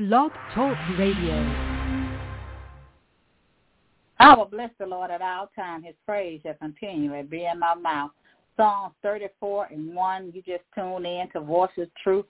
[0.00, 1.34] Blog Talk Radio.
[4.18, 5.82] I will bless the Lord at all time.
[5.82, 8.10] His praise shall continue continually be in my mouth.
[8.56, 10.32] Psalm 34 and 1.
[10.34, 12.24] You just tune in to Voices Truth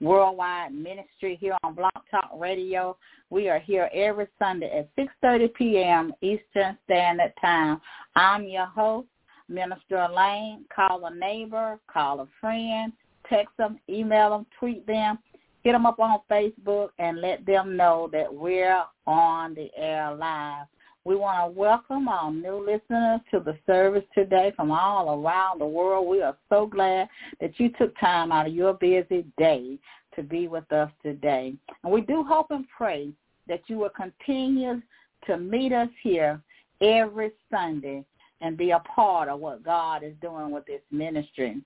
[0.00, 2.96] Worldwide Ministry here on Blog Talk Radio.
[3.30, 6.12] We are here every Sunday at 6.30 p.m.
[6.22, 7.80] Eastern Standard Time.
[8.14, 9.08] I'm your host,
[9.48, 10.64] Minister Elaine.
[10.72, 12.92] Call a neighbor, call a friend,
[13.28, 15.18] text them, email them, tweet them,
[15.66, 20.68] hit them up on Facebook, and let them know that we're on the air live.
[21.04, 25.66] We want to welcome our new listeners to the service today from all around the
[25.66, 26.06] world.
[26.06, 27.08] We are so glad
[27.40, 29.76] that you took time out of your busy day
[30.14, 31.54] to be with us today.
[31.82, 33.10] And we do hope and pray
[33.48, 34.80] that you will continue
[35.26, 36.40] to meet us here
[36.80, 38.04] every Sunday
[38.40, 41.60] and be a part of what God is doing with this ministry.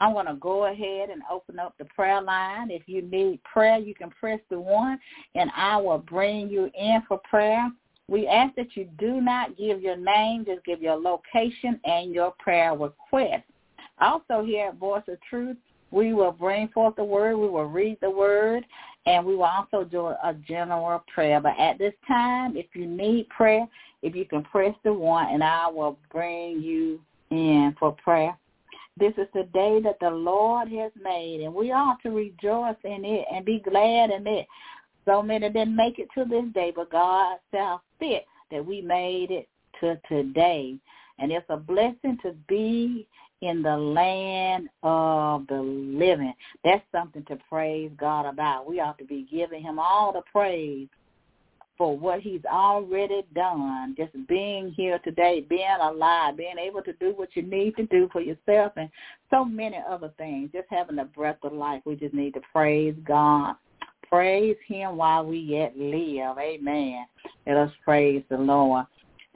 [0.00, 2.70] I'm going to go ahead and open up the prayer line.
[2.70, 4.98] If you need prayer, you can press the one,
[5.34, 7.68] and I will bring you in for prayer.
[8.08, 12.32] We ask that you do not give your name, just give your location and your
[12.38, 13.44] prayer request.
[14.00, 15.56] Also here at Voice of Truth,
[15.90, 18.64] we will bring forth the word, we will read the word,
[19.06, 21.40] and we will also do a general prayer.
[21.40, 23.66] But at this time, if you need prayer,
[24.02, 28.36] if you can press the one, and I will bring you in for prayer.
[28.98, 33.04] This is the day that the Lord has made, and we ought to rejoice in
[33.04, 34.46] it and be glad in it.
[35.04, 39.30] So many didn't make it to this day, but God saw fit that we made
[39.30, 39.48] it
[39.80, 40.76] to today.
[41.18, 43.06] And it's a blessing to be
[43.40, 46.34] in the land of the living.
[46.64, 48.68] That's something to praise God about.
[48.68, 50.88] We ought to be giving him all the praise
[51.78, 57.12] for what he's already done, just being here today, being alive, being able to do
[57.14, 58.90] what you need to do for yourself and
[59.30, 61.80] so many other things, just having a breath of life.
[61.84, 63.54] We just need to praise God.
[64.08, 66.36] Praise him while we yet live.
[66.38, 67.06] Amen.
[67.46, 68.86] Let us praise the Lord.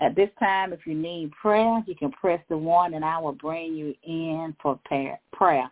[0.00, 3.34] At this time, if you need prayer, you can press the one and I will
[3.34, 4.80] bring you in for
[5.32, 5.70] prayer.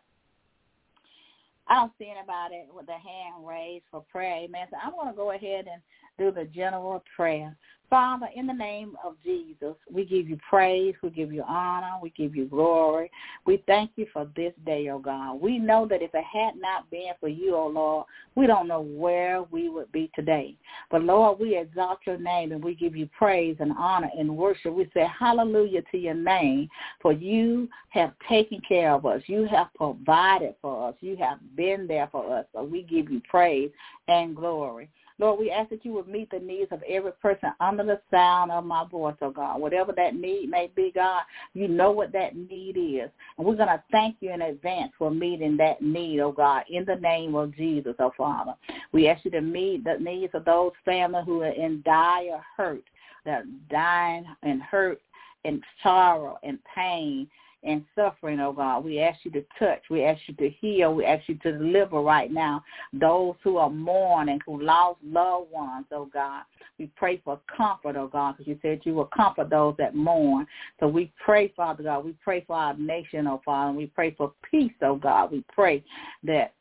[1.67, 4.37] I don't see anybody with their hand raised for prayer.
[4.37, 4.67] Amen.
[4.71, 5.81] So I'm going to go ahead and
[6.19, 7.57] do the general prayer.
[7.91, 12.11] Father, in the name of Jesus, we give you praise, we give you honor, we
[12.11, 13.11] give you glory.
[13.47, 15.41] We thank you for this day, oh God.
[15.41, 18.07] We know that if it had not been for you, oh Lord,
[18.37, 20.55] we don't know where we would be today.
[20.89, 24.73] But Lord, we exalt your name and we give you praise and honor and worship.
[24.73, 26.69] We say hallelujah to your name,
[27.03, 29.21] for you have taken care of us.
[29.27, 30.95] You have provided for us.
[31.01, 32.47] You have been there for us.
[32.55, 33.71] So we give you praise
[34.07, 34.91] and glory.
[35.21, 38.51] Lord, we ask that you would meet the needs of every person under the sound
[38.51, 39.61] of my voice, oh God.
[39.61, 41.23] Whatever that need may be, God,
[41.53, 43.11] you know what that need is.
[43.37, 46.87] And we're going to thank you in advance for meeting that need, oh God, in
[46.87, 48.55] the name of Jesus, oh Father.
[48.93, 52.85] We ask you to meet the needs of those families who are in dire hurt,
[53.27, 55.03] that are dying and hurt
[55.45, 57.29] and sorrow and pain
[57.63, 58.85] and suffering, oh God.
[58.85, 59.83] We ask you to touch.
[59.91, 60.95] We ask you to heal.
[60.95, 65.87] We ask you to deliver right now those who are mourning, who lost loved ones,
[65.93, 66.45] oh God.
[66.79, 70.47] We pray for comfort, oh God, because you said you will comfort those that mourn.
[70.81, 72.05] So we pray, Father God.
[72.05, 73.77] We pray for our nation, oh Father.
[73.77, 75.31] We pray for peace, oh God.
[75.31, 75.85] We pray
[76.25, 76.55] that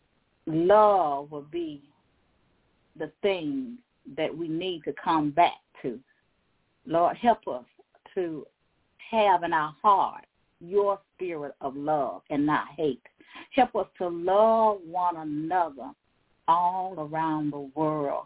[0.45, 1.83] love will be
[2.97, 3.77] the thing
[4.17, 5.99] that we need to come back to.
[6.85, 7.65] Lord, help us
[8.15, 8.45] to
[9.11, 10.25] have in our heart
[10.59, 13.01] your spirit of love and not hate.
[13.51, 15.91] Help us to love one another
[16.47, 18.25] all around the world.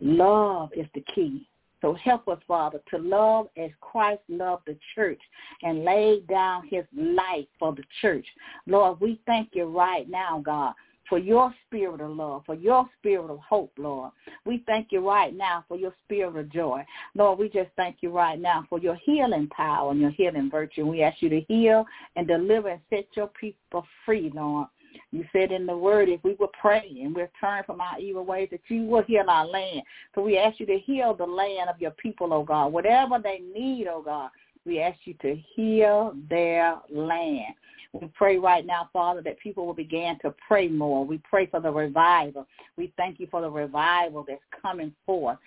[0.00, 1.46] Love is the key.
[1.80, 5.20] So help us, Father, to love as Christ loved the church
[5.62, 8.26] and laid down his life for the church.
[8.66, 10.74] Lord, we thank you right now, God,
[11.08, 14.12] for your spirit of love, for your spirit of hope, Lord.
[14.44, 16.84] We thank you right now for your spirit of joy.
[17.14, 20.86] Lord, we just thank you right now for your healing power and your healing virtue.
[20.86, 21.84] We ask you to heal
[22.16, 24.68] and deliver and set your people free, Lord.
[25.10, 28.24] You said in the word, if we will pray and we're turned from our evil
[28.24, 29.82] ways, that you will heal our land.
[30.14, 32.72] So we ask you to heal the land of your people, oh God.
[32.72, 34.30] Whatever they need, oh God,
[34.64, 37.54] we ask you to heal their land.
[37.92, 41.04] We pray right now, Father, that people will begin to pray more.
[41.04, 42.46] We pray for the revival.
[42.76, 45.38] We thank you for the revival that's coming forth.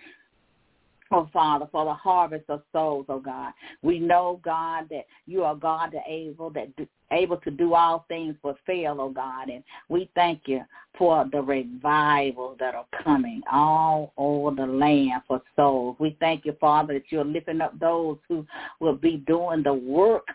[1.11, 3.53] Oh, Father, for the harvest of souls, oh God.
[3.83, 6.69] We know, God, that you are God that able that
[7.11, 9.49] able to do all things but fail, oh God.
[9.49, 10.61] And we thank you
[10.97, 15.95] for the revival that are coming all over the land for souls.
[15.99, 18.45] We thank you, Father, that you're lifting up those who
[18.79, 20.27] will be doing the work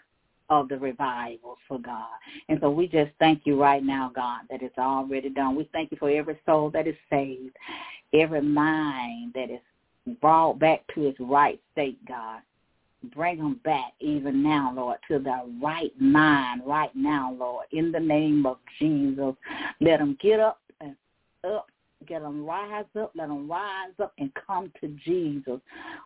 [0.50, 2.08] of the revivals for God.
[2.48, 5.56] And so we just thank you right now, God, that it's already done.
[5.56, 7.56] We thank you for every soul that is saved.
[8.12, 9.60] every mind that is
[10.20, 12.40] brought back to its right state, God.
[13.14, 17.66] Bring them back even now, Lord, to the right mind right now, Lord.
[17.72, 19.34] In the name of Jesus,
[19.80, 20.96] let them get up and
[21.44, 21.66] up
[22.06, 25.60] get them rise up, let them rise up and come to Jesus,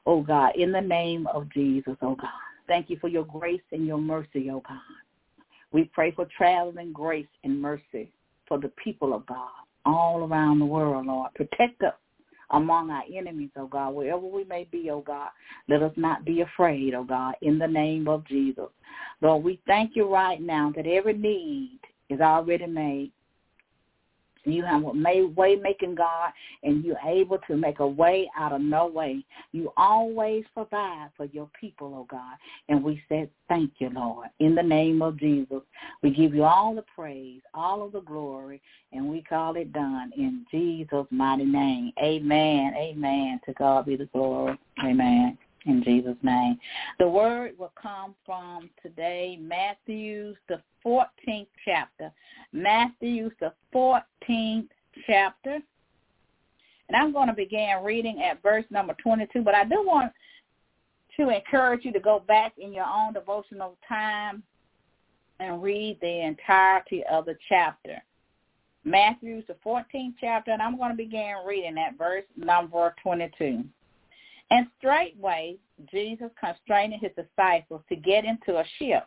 [0.06, 2.30] oh God, in the name of Jesus, oh God.
[2.66, 4.78] Thank you for your grace and your mercy, O God.
[5.72, 8.12] We pray for traveling grace and mercy
[8.46, 9.48] for the people of God
[9.84, 11.32] all around the world, Lord.
[11.34, 11.94] Protect us
[12.50, 15.30] among our enemies, O God, wherever we may be, O God.
[15.68, 18.68] Let us not be afraid, O God, in the name of Jesus.
[19.20, 23.12] Lord, we thank you right now that every need is already made.
[24.44, 26.32] You have a way making God,
[26.62, 29.24] and you're able to make a way out of no way.
[29.52, 32.36] You always provide for your people, oh God.
[32.68, 34.28] And we said, thank you, Lord.
[34.40, 35.62] In the name of Jesus,
[36.02, 38.60] we give you all the praise, all of the glory,
[38.92, 41.92] and we call it done in Jesus' mighty name.
[42.02, 42.74] Amen.
[42.76, 43.40] Amen.
[43.46, 44.58] To God be the glory.
[44.84, 46.58] Amen in Jesus' name.
[46.98, 52.10] The word will come from today, Matthew's the 14th chapter.
[52.52, 54.68] Matthew's the 14th
[55.06, 55.58] chapter.
[56.88, 60.12] And I'm going to begin reading at verse number 22, but I do want
[61.16, 64.42] to encourage you to go back in your own devotional time
[65.40, 68.02] and read the entirety of the chapter.
[68.84, 73.64] Matthew's the 14th chapter, and I'm going to begin reading at verse number 22.
[74.50, 75.56] And straightway
[75.90, 79.06] Jesus constrained his disciples to get into a ship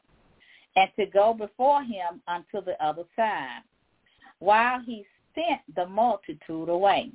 [0.75, 3.61] and to go before him unto the other side,
[4.39, 7.11] while he sent the multitude away.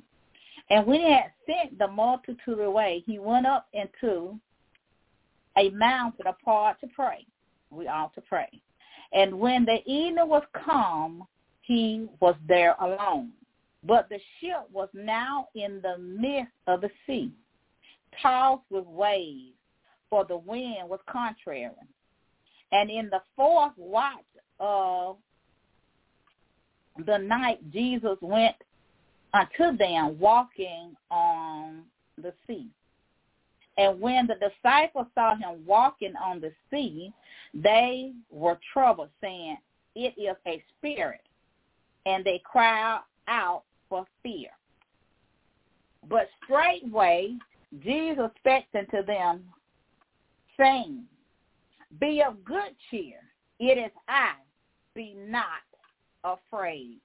[0.69, 4.39] And when he had sent the multitude away, he went up into
[5.57, 7.25] a mountain apart to pray.
[7.69, 8.49] We ought to pray.
[9.13, 11.23] And when the evening was come,
[11.61, 13.31] he was there alone.
[13.85, 17.31] But the ship was now in the midst of the sea
[18.21, 19.53] tossed with waves,
[20.09, 21.69] for the wind was contrary.
[22.71, 24.23] And in the fourth watch
[24.59, 25.17] of
[27.05, 28.55] the night, Jesus went
[29.33, 31.83] unto them walking on
[32.21, 32.67] the sea.
[33.77, 37.11] And when the disciples saw him walking on the sea,
[37.53, 39.57] they were troubled, saying,
[39.95, 41.21] It is a spirit.
[42.05, 44.49] And they cried out for fear.
[46.09, 47.35] But straightway
[47.81, 49.41] Jesus spake unto them,
[50.59, 51.03] saying,
[51.99, 53.19] Be of good cheer.
[53.59, 54.33] It is I.
[54.95, 55.45] Be not
[56.23, 56.99] afraid.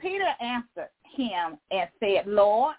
[0.00, 2.76] Peter answered him and said, Lord,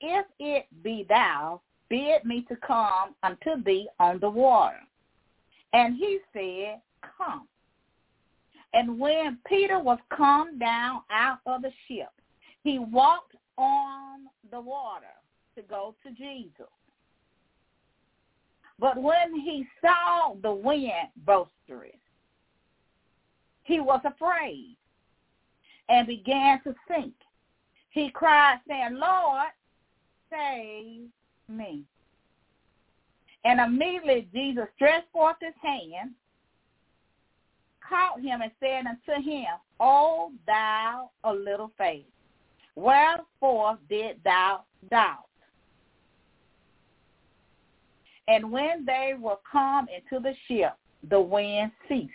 [0.00, 4.80] if it be thou, bid me to come unto thee on the water.
[5.72, 6.80] And he said,
[7.16, 7.48] Come.
[8.74, 12.08] And when Peter was come down out of the ship,
[12.62, 15.06] he walked on the water
[15.56, 16.68] to go to Jesus.
[18.78, 21.92] But when he saw the wind boisterous,
[23.64, 24.76] he was afraid
[25.88, 27.14] and began to sink.
[27.90, 29.48] He cried, saying, Lord,
[30.30, 31.08] save
[31.48, 31.84] me.
[33.44, 36.12] And immediately Jesus stretched forth his hand,
[37.86, 39.46] caught him, and said unto him,
[39.78, 42.06] O thou a little faith,
[42.74, 45.26] wherefore did thou doubt?
[48.28, 50.74] And when they were come into the ship,
[51.08, 52.10] the wind ceased.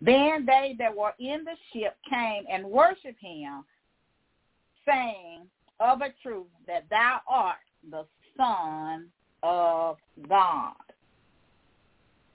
[0.00, 3.64] Then they that were in the ship came and worshipped him,
[4.86, 5.46] saying,
[5.78, 7.56] Of a truth that thou art
[7.90, 8.06] the
[8.36, 9.08] Son
[9.42, 9.96] of
[10.28, 10.74] God.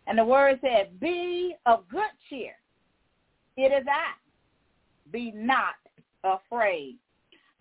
[0.07, 2.53] And the word said, Be of good cheer.
[3.57, 4.13] It is I.
[5.11, 5.75] Be not
[6.23, 6.97] afraid.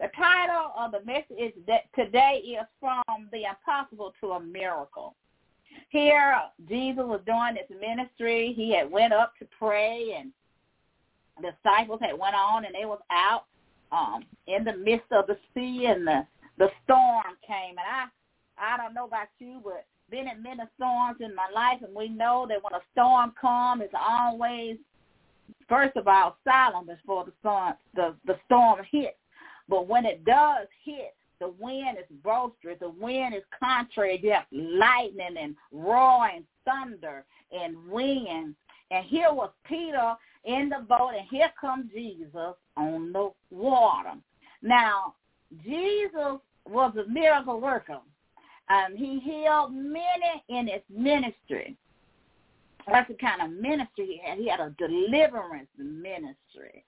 [0.00, 5.14] The title of the message that today is from the impossible to a miracle.
[5.90, 6.36] Here,
[6.68, 8.52] Jesus was doing his ministry.
[8.54, 10.32] He had went up to pray, and
[11.40, 13.44] the disciples had went on, and they was out
[13.92, 16.26] um, in the midst of the sea, and the
[16.58, 17.70] the storm came.
[17.70, 18.06] And I,
[18.58, 22.08] I don't know about you, but been in many storms in my life, and we
[22.08, 24.76] know that when a storm comes, it's always
[25.68, 29.16] first of all silent before the storm the the storm hits.
[29.68, 32.78] But when it does hit, the wind is boisterous.
[32.80, 34.20] The wind is contrary.
[34.22, 38.54] You have lightning and roaring thunder and wind.
[38.90, 44.12] And here was Peter in the boat, and here comes Jesus on the water.
[44.62, 45.14] Now,
[45.64, 47.98] Jesus was a miracle worker.
[48.68, 51.76] and he healed many in his ministry.
[52.90, 54.38] That's the kind of ministry he had.
[54.38, 56.84] He had a deliverance ministry.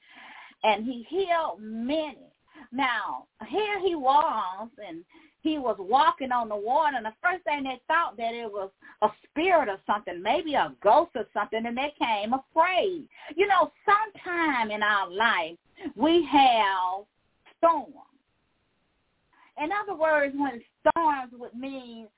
[0.65, 2.33] And he healed many.
[2.73, 5.05] Now, here he was, and
[5.43, 8.71] he was walking on the water, and the first thing they thought that it was
[9.03, 13.07] a spirit or something, maybe a ghost or something, and they came afraid.
[13.37, 15.57] You know, sometime in our life,
[15.95, 17.05] we have
[17.59, 17.95] storms.
[19.63, 22.09] In other words, when storms would mean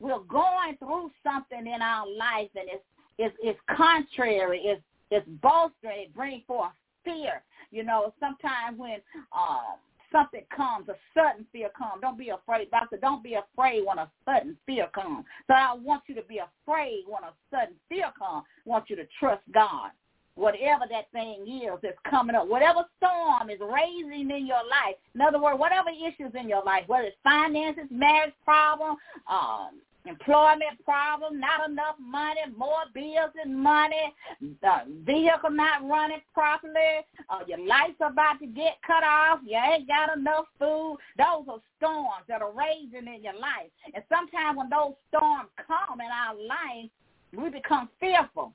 [0.00, 2.84] we're going through something in our life and it's
[3.18, 6.72] it's, it's contrary, it's it's bolstering, it brings forth
[7.04, 7.42] fear.
[7.70, 8.98] You know, sometimes when
[9.32, 9.76] um
[10.12, 12.00] something comes, a sudden fear comes.
[12.00, 12.96] Don't be afraid, doctor.
[12.96, 15.24] Don't be afraid when a sudden fear comes.
[15.46, 18.44] So I want you to be afraid when a sudden fear comes.
[18.66, 19.90] I want you to trust God.
[20.36, 24.96] Whatever that thing is that's coming up, whatever storm is raising in your life.
[25.14, 28.96] In other words, whatever issues in your life, whether it's finances, marriage problem,
[29.28, 37.04] um, employment problem, not enough money, more bills than money, the vehicle not running properly,
[37.28, 40.98] uh, your lights about to get cut off, you ain't got enough food.
[41.18, 43.70] Those are storms that are raging in your life.
[43.94, 46.90] And sometimes when those storms come in our life,
[47.36, 48.54] we become fearful.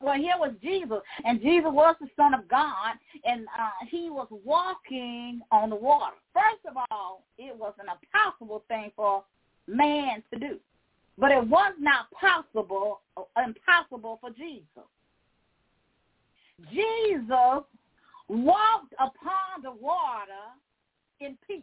[0.00, 2.94] Well, here was Jesus, and Jesus was the Son of God,
[3.24, 6.14] and uh, he was walking on the water.
[6.32, 9.24] First of all, it was an impossible thing for
[9.68, 10.58] man to do.
[11.16, 14.86] But it was not possible, uh, impossible for Jesus.
[16.72, 17.64] Jesus
[18.28, 20.46] walked upon the water
[21.20, 21.62] in peace.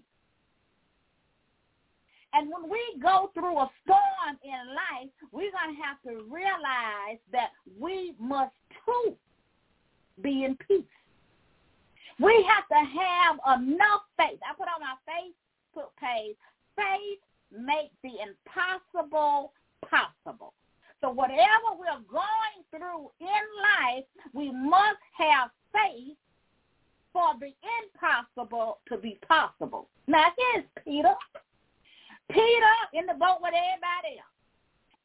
[2.33, 7.19] And when we go through a storm in life, we're going to have to realize
[7.31, 8.51] that we must
[8.85, 9.15] too
[10.21, 10.83] be in peace.
[12.19, 14.39] We have to have enough faith.
[14.43, 16.35] I put on my Facebook page,
[16.75, 17.19] faith
[17.57, 19.53] make the impossible
[19.88, 20.53] possible.
[21.01, 26.17] So whatever we're going through in life, we must have faith
[27.13, 29.88] for the impossible to be possible.
[30.07, 31.13] Now here's Peter.
[32.29, 34.35] Peter in the boat with everybody else.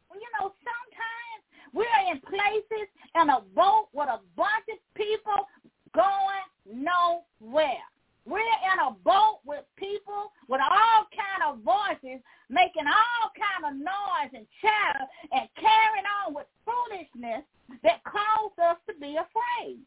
[0.08, 1.42] Well, you know, sometimes
[1.72, 5.46] we're in places in a boat with a bunch of people
[5.94, 7.86] going nowhere.
[8.26, 13.80] We're in a boat with people with all kind of voices making all kind of
[13.80, 17.44] noise and chatter and carrying on with foolishness
[17.82, 19.78] that cause us to be afraid.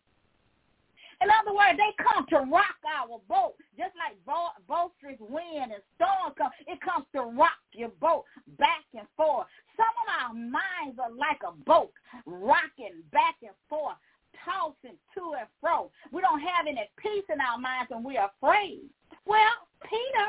[1.22, 4.20] In other words, they come to rock our boat, just like
[4.68, 6.52] boisterous wind and storm come.
[6.68, 8.26] It comes to rock your boat
[8.60, 9.48] back and forth.
[9.78, 11.92] Some of our minds are like a boat,
[12.26, 13.96] rocking back and forth,
[14.44, 15.92] tossing to and fro.
[16.12, 18.82] We don't have any peace in our minds and we're afraid.
[19.26, 20.28] Well, Peter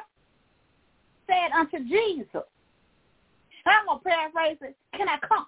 [1.27, 2.45] said unto Jesus,
[3.67, 5.47] I'm going to paraphrase it, can I come?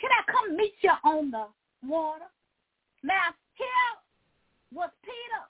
[0.00, 1.46] Can I come meet you on the
[1.86, 2.24] water?
[3.02, 3.92] Now, here
[4.72, 5.42] was Peter,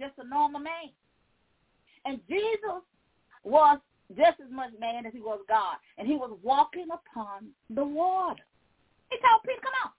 [0.00, 0.90] just a normal man.
[2.04, 2.82] And Jesus
[3.42, 3.78] was
[4.16, 5.76] just as much man as he was God.
[5.98, 8.42] And he was walking upon the water.
[9.10, 9.90] He told Peter, come on.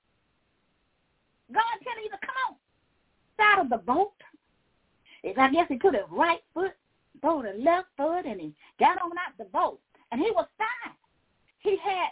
[1.54, 2.56] God tell you to come on.
[3.38, 4.14] side of the boat.
[5.38, 6.74] I guess he put his right foot,
[7.22, 9.80] throw the left foot, and he got on out the boat.
[10.12, 10.94] And he was fine.
[11.60, 12.10] He had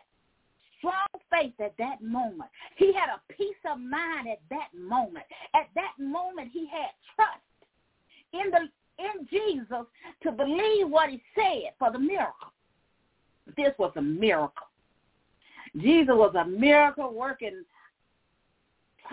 [0.80, 2.50] strong faith at that moment.
[2.76, 5.26] He had a peace of mind at that moment.
[5.54, 7.40] At that moment, he had trust
[8.34, 9.86] in the in Jesus
[10.22, 12.54] to believe what he said for the miracle.
[13.58, 14.68] This was a miracle.
[15.76, 17.64] Jesus was a miracle working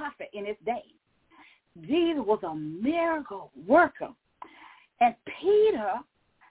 [0.01, 0.83] prophet in his day.
[1.83, 4.09] Jesus was a miracle worker.
[5.01, 5.95] And Peter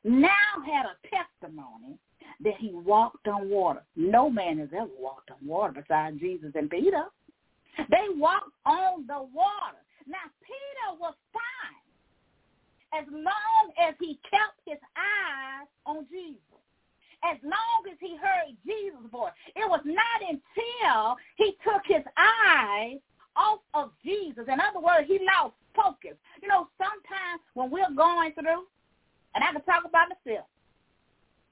[0.04, 1.98] now had a testimony
[2.44, 3.84] that he walked on water.
[3.96, 7.06] No man has ever walked on water besides Jesus and Peter.
[7.90, 9.82] They walked on the water.
[10.08, 16.42] Now, Peter was fine as long as he kept his eyes on Jesus.
[17.24, 19.34] As long as he heard Jesus' voice.
[19.56, 22.98] It was not until he took his eyes
[23.36, 24.46] off of Jesus.
[24.48, 26.18] In other words, he lost focus.
[26.42, 28.66] You know, sometimes when we're going through,
[29.36, 30.46] and I can talk about myself,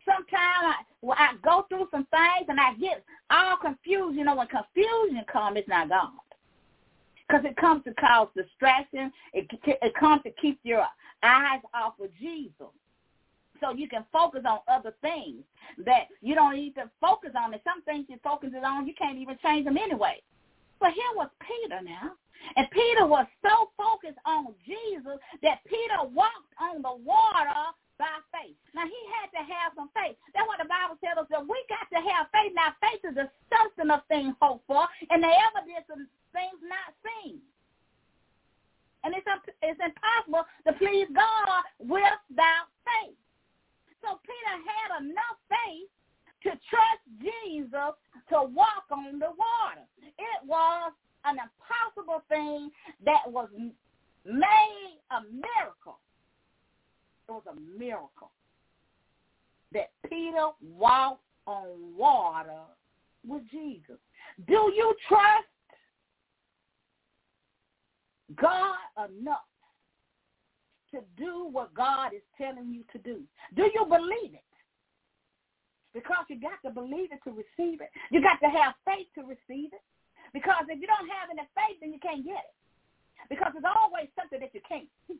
[0.05, 4.17] sometimes I, well, I go through some things and I get all confused.
[4.17, 6.09] You know, when confusion comes, it's not God.
[7.27, 9.11] Because it comes to cause distraction.
[9.33, 10.85] It, it comes to keep your
[11.23, 12.71] eyes off of Jesus.
[13.59, 15.43] So you can focus on other things
[15.85, 17.53] that you don't even focus on.
[17.53, 20.21] And some things you focus on, you can't even change them anyway.
[20.79, 22.13] But here was Peter now.
[22.55, 27.49] And Peter was so focused on Jesus that Peter walked on the water
[27.97, 28.55] by faith.
[28.77, 30.15] Now he had to have some faith.
[30.31, 32.53] That's what the Bible tells us that we got to have faith.
[32.53, 35.99] Now faith is the substance of things hoped for and the evidence of
[36.31, 37.41] things not seen.
[39.03, 39.27] And it's,
[39.61, 43.17] it's impossible to please God God without faith.
[44.03, 45.89] So Peter had enough faith
[46.43, 47.93] to trust Jesus
[48.29, 49.85] to walk on the water.
[50.01, 50.91] It was
[51.25, 52.71] an impossible thing
[53.05, 53.49] that was
[54.25, 55.99] made a miracle.
[57.27, 58.31] It was a miracle
[59.73, 61.65] that Peter walked on
[61.97, 62.61] water
[63.25, 63.97] with Jesus.
[64.47, 65.47] Do you trust
[68.35, 69.45] God enough
[70.91, 73.21] to do what God is telling you to do?
[73.55, 74.43] Do you believe it?
[75.97, 77.89] Because you got to believe it to receive it.
[78.13, 79.81] You got to have faith to receive it.
[80.29, 82.55] Because if you don't have any faith, then you can't get it.
[83.33, 85.17] Because it's always something that you can't see.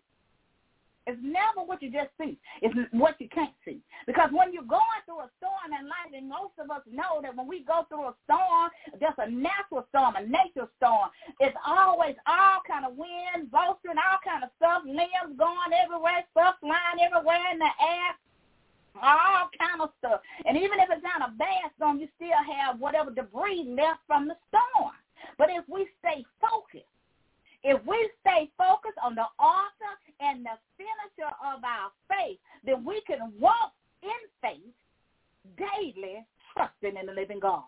[1.07, 2.35] It's never what you just see.
[2.61, 3.79] It's what you can't see.
[4.05, 7.31] Because when you're going through a storm in life, and most of us know that
[7.31, 8.67] when we go through a storm,
[8.99, 11.07] just a natural storm, a nature storm,
[11.39, 16.59] it's always all kind of wind, bolstering, all kind of stuff, limbs going everywhere, stuff
[16.59, 18.11] flying everywhere in the air,
[19.01, 20.21] all kind of stuff.
[20.45, 24.27] And even if it's not a bad storm, you still have whatever debris left from
[24.27, 24.93] the storm.
[25.37, 26.91] But if we stay focused,
[27.63, 33.01] if we stay focused on the author and the finisher of our faith, then we
[33.07, 33.73] can walk
[34.03, 34.77] in faith
[35.57, 37.63] daily, trusting in the living God.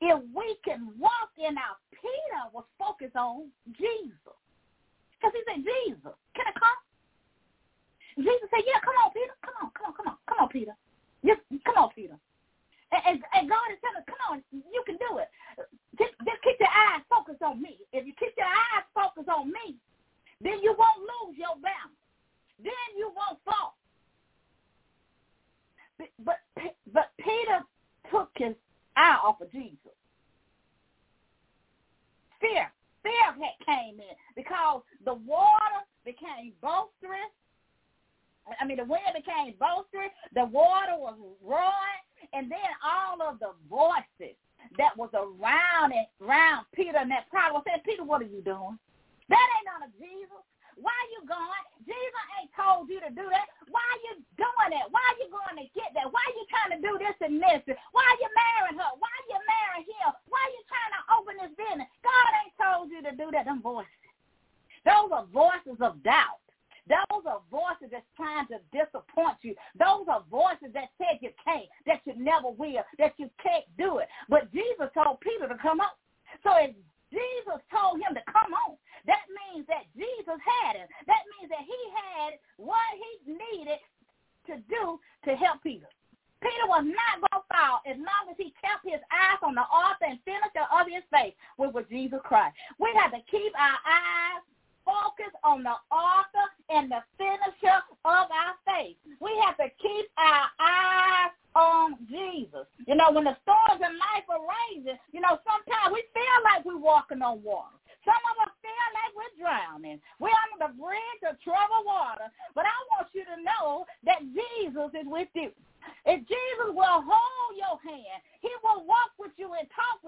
[0.00, 4.36] If we can walk in our Peter was focused on Jesus.
[5.20, 6.80] Because he said, Jesus, can I come?
[8.16, 9.36] Jesus said, yeah, come on, Peter.
[9.44, 9.94] Come on, come on,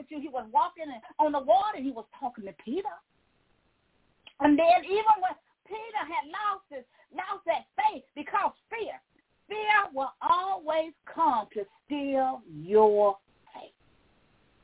[0.03, 0.21] with you.
[0.21, 1.79] He was walking on the water.
[1.79, 2.97] He was talking to Peter.
[4.41, 5.33] And then even when
[5.67, 6.85] Peter had lost his,
[7.15, 8.99] lost that faith because fear,
[9.47, 13.17] fear will always come to steal your
[13.55, 13.71] faith.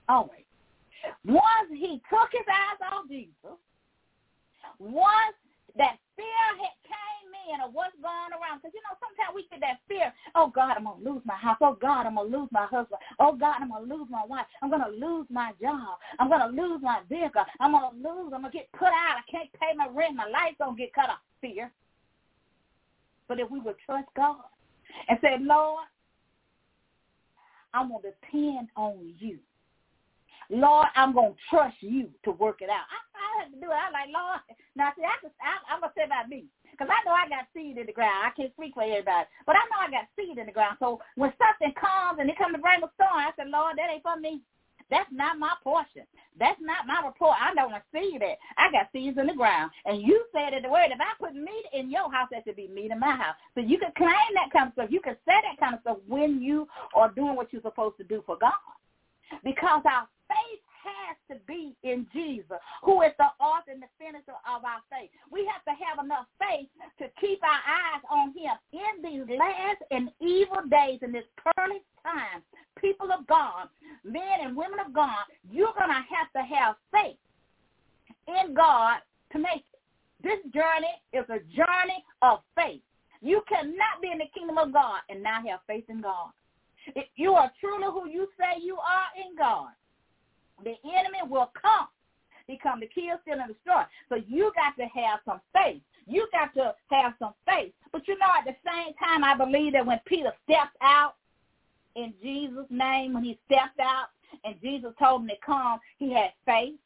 [0.08, 0.42] Always.
[1.24, 3.54] Once he took his eyes off Jesus,
[4.80, 5.38] once
[5.76, 7.17] that fear had came
[7.52, 8.60] in of what's going around.
[8.60, 11.36] Because, you know, sometimes we get that fear, oh, God, I'm going to lose my
[11.36, 11.58] house.
[11.60, 13.00] Oh, God, I'm going to lose my husband.
[13.18, 14.46] Oh, God, I'm going to lose my wife.
[14.62, 15.98] I'm going to lose my job.
[16.18, 17.44] I'm going to lose my vehicle.
[17.60, 18.32] I'm going to lose.
[18.34, 19.18] I'm going to get put out.
[19.18, 20.16] I can't pay my rent.
[20.16, 21.24] My life's going to get cut off.
[21.40, 21.70] Fear.
[23.28, 24.36] But if we would trust God
[25.08, 25.84] and say, Lord,
[27.74, 29.38] I'm going to depend on you.
[30.50, 32.88] Lord, I'm going to trust you to work it out.
[32.88, 33.76] I, I have to do it.
[33.76, 34.40] I'm like, Lord,
[34.76, 36.48] now see, I just, I, I'm going to say about me.
[36.72, 38.22] Because I know I got seed in the ground.
[38.22, 39.26] I can't speak for everybody.
[39.44, 40.78] But I know I got seed in the ground.
[40.78, 43.90] So when something comes and it comes to bring a storm, I said, Lord, that
[43.90, 44.40] ain't for me.
[44.88, 46.08] That's not my portion.
[46.38, 47.36] That's not my report.
[47.36, 48.38] I don't want to see that.
[48.56, 49.70] I got seeds in the ground.
[49.84, 52.56] And you said in the word, if I put meat in your house, that should
[52.56, 53.36] be meat in my house.
[53.54, 54.88] So you can claim that kind of stuff.
[54.88, 58.04] You can say that kind of stuff when you are doing what you're supposed to
[58.04, 58.56] do for God.
[59.44, 64.36] Because our faith has to be in Jesus, who is the author and the finisher
[64.46, 65.10] of our faith.
[65.30, 69.82] We have to have enough faith to keep our eyes on him in these last
[69.90, 72.42] and evil days in this pearly time.
[72.80, 73.68] People of God,
[74.04, 77.18] men and women of God, you're going to have to have faith
[78.28, 78.98] in God
[79.32, 79.80] to make it.
[80.22, 82.82] This journey is a journey of faith.
[83.20, 86.30] You cannot be in the kingdom of God and not have faith in God.
[86.94, 89.68] If you are truly who you say you are in God,
[90.64, 91.88] the enemy will come.
[92.46, 93.82] He come to kill, steal, and destroy.
[94.08, 95.82] So you got to have some faith.
[96.06, 97.72] You got to have some faith.
[97.92, 101.14] But you know, at the same time, I believe that when Peter stepped out
[101.94, 104.06] in Jesus' name, when he stepped out
[104.44, 106.76] and Jesus told him to come, he had faith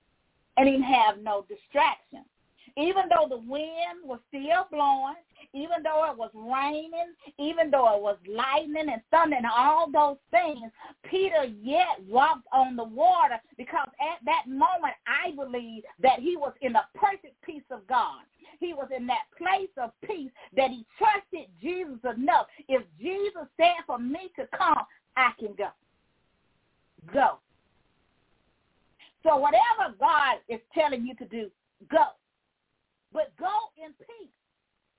[0.57, 2.25] and he didn't have no distraction.
[2.77, 5.17] Even though the wind was still blowing,
[5.53, 10.17] even though it was raining, even though it was lightning and thunder and all those
[10.31, 10.71] things,
[11.05, 16.53] Peter yet walked on the water because at that moment I believe that he was
[16.63, 18.23] in the perfect peace of God.
[18.61, 22.47] He was in that place of peace that he trusted Jesus enough.
[22.69, 24.85] If Jesus said for me to come,
[25.17, 25.69] I can go.
[27.13, 27.39] Go.
[29.25, 31.51] So whatever God is telling you to do,
[31.91, 32.05] go.
[33.13, 34.33] But go in peace.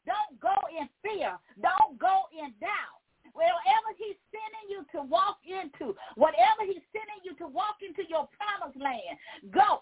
[0.06, 1.34] Don't go in fear.
[1.62, 3.02] Don't go in doubt.
[3.34, 8.30] Wherever he's sending you to walk into, whatever he's sending you to walk into your
[8.38, 9.17] promised land,
[9.49, 9.82] go.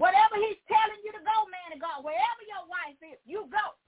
[0.00, 3.78] Whatever he's telling you to go, man of God, wherever your wife is, you go.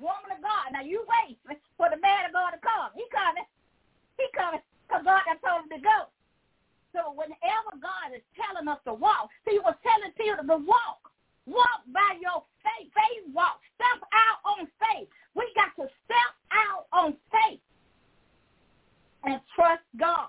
[0.00, 1.36] Woman of God, now you wait
[1.76, 2.94] for the man of God to come.
[2.94, 3.44] He coming.
[4.16, 6.08] He coming because God has told him to go.
[6.94, 11.07] So whenever God is telling us to walk, see, he was telling Peter to walk.
[11.48, 12.92] Walk by your faith.
[12.92, 13.60] Faith walk.
[13.74, 15.08] Step out on faith.
[15.34, 17.60] We got to step out on faith
[19.24, 20.28] and trust God.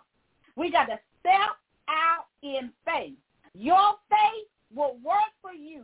[0.55, 3.17] We got to step out in faith.
[3.53, 5.84] Your faith will work for you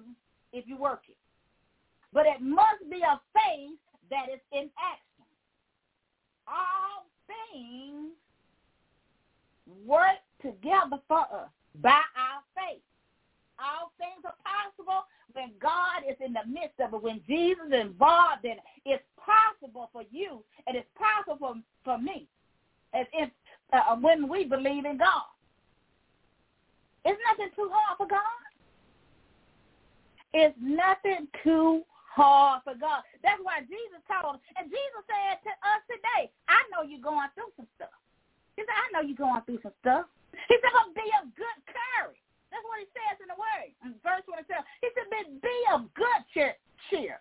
[0.53, 1.17] if you work it.
[2.13, 5.25] But it must be a faith that is in action.
[6.47, 8.13] All things
[9.85, 11.49] work together for us
[11.81, 12.81] by our faith.
[13.59, 15.03] All things are possible
[15.35, 19.03] when God is in the midst of it, when Jesus is involved in it, it's
[19.19, 22.27] possible for you and it's possible for, for me
[22.93, 23.29] as if
[23.73, 25.27] uh, when we believe in God.
[27.03, 28.41] It's nothing too hard for God.
[30.33, 33.03] It's nothing too hard for God.
[33.21, 34.41] That's why Jesus told us.
[34.57, 37.93] And Jesus said to us today, I know you're going through some stuff.
[38.55, 40.07] He said, I know you're going through some stuff.
[40.31, 42.24] He said, but be of good courage.
[42.55, 43.67] That's what he says in the word.
[43.83, 44.47] In verse 27,
[44.79, 45.11] he said,
[45.43, 47.19] be of good cheer.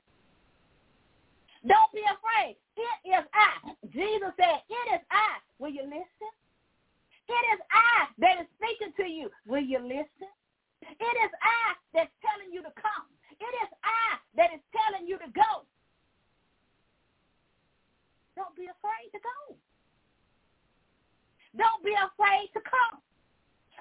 [1.66, 2.54] Don't be afraid.
[2.78, 3.74] It is I.
[3.90, 5.42] Jesus said, it is I.
[5.58, 6.30] Will you listen?
[7.26, 9.26] It is I that is speaking to you.
[9.42, 10.30] Will you listen?
[10.86, 13.10] It is I that's telling you to come.
[13.34, 15.66] It is I that is telling you to go.
[18.38, 19.56] Don't be afraid to go.
[21.58, 23.02] Don't be afraid to come.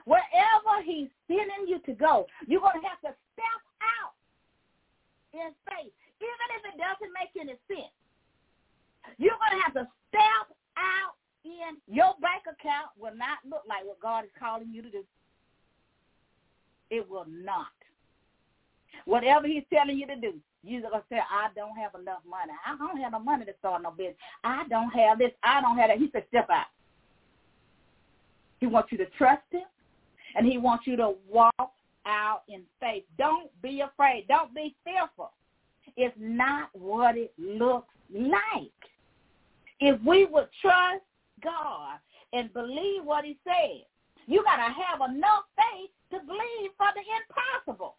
[0.06, 4.14] Wherever he's sending you to go, you're going to have to step out
[5.32, 7.94] in faith, even if it doesn't make any sense.
[9.18, 13.84] You're going to have to step out in your bank account will not look like
[13.84, 15.04] what God is calling you to do.
[16.90, 17.74] It will not.
[19.06, 22.54] Whatever he's telling you to do, you're going to say, I don't have enough money.
[22.66, 24.16] I don't have no money to start no business.
[24.44, 25.32] I don't have this.
[25.44, 25.98] I don't have that.
[25.98, 26.68] He said, step out.
[28.60, 29.64] He wants you to trust him
[30.36, 31.72] and he wants you to walk
[32.06, 33.04] out in faith.
[33.18, 34.26] Don't be afraid.
[34.28, 35.32] Don't be fearful.
[35.96, 38.72] It's not what it looks like.
[39.80, 41.04] If we would trust
[41.44, 41.98] God
[42.32, 43.86] and believe what he said,
[44.28, 47.96] you got to have enough faith to believe for the impossible.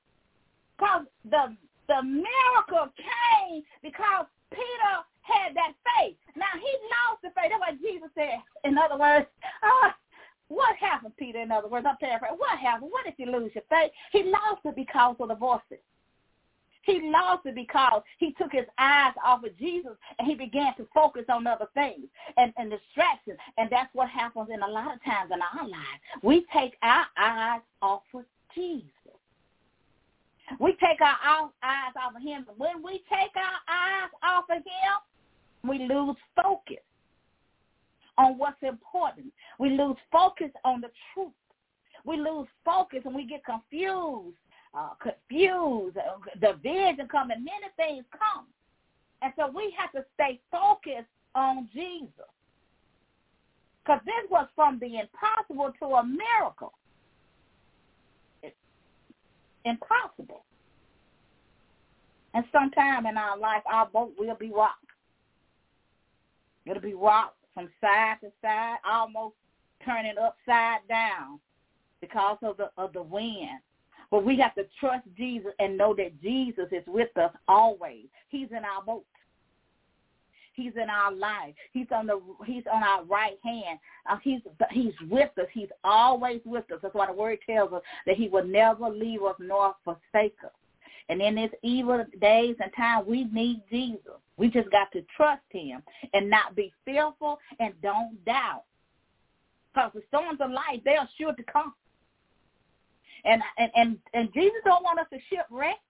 [0.77, 1.57] Because the,
[1.89, 6.17] the miracle came because Peter had that faith.
[6.37, 7.51] Now, he lost the faith.
[7.51, 8.41] That's what Jesus said.
[8.65, 9.27] In other words,
[9.63, 9.91] uh,
[10.49, 11.41] what happened, Peter?
[11.41, 12.39] In other words, I'm paraphrasing.
[12.39, 12.91] What happened?
[12.91, 13.91] What if you lose your faith?
[14.13, 15.83] He lost it because of the voices.
[16.83, 20.87] He lost it because he took his eyes off of Jesus and he began to
[20.93, 22.05] focus on other things
[22.37, 23.39] and, and distractions.
[23.57, 26.01] And that's what happens in a lot of times in our lives.
[26.23, 28.91] We take our eyes off of Jesus.
[30.61, 31.17] We take our
[31.63, 32.45] eyes off of him.
[32.59, 36.85] When we take our eyes off of him, we lose focus
[38.19, 39.27] on what's important.
[39.59, 41.33] We lose focus on the truth.
[42.05, 44.37] We lose focus and we get confused,
[44.77, 45.97] uh, confused.
[46.41, 48.47] The vision come and many things come.
[49.23, 52.11] And so we have to stay focused on Jesus.
[53.83, 56.73] Because this was from the impossible to a miracle.
[58.43, 58.57] It's
[59.65, 60.45] impossible.
[62.35, 64.81] And sometime in our life, our boat will be rocked.
[66.67, 69.35] It'll be rocked from side to side, almost
[69.85, 71.39] turning upside down
[72.01, 73.61] because of the of the wind.
[74.11, 78.07] But we have to trust Jesus and know that Jesus is with us always.
[78.29, 79.05] He's in our boat.
[80.55, 81.55] He's in our life.
[81.73, 83.79] He's on the He's on our right hand.
[84.09, 84.41] Uh, he's
[84.71, 85.47] He's with us.
[85.53, 86.79] He's always with us.
[86.83, 90.53] That's why the word tells us that He will never leave us nor forsake us.
[91.09, 94.19] And in these evil days and time, we need Jesus.
[94.37, 98.65] We just got to trust him and not be fearful and don't doubt.
[99.73, 101.75] Because the storms of life, they are sure to come.
[103.25, 105.81] And, and and and Jesus don't want us to shipwreck.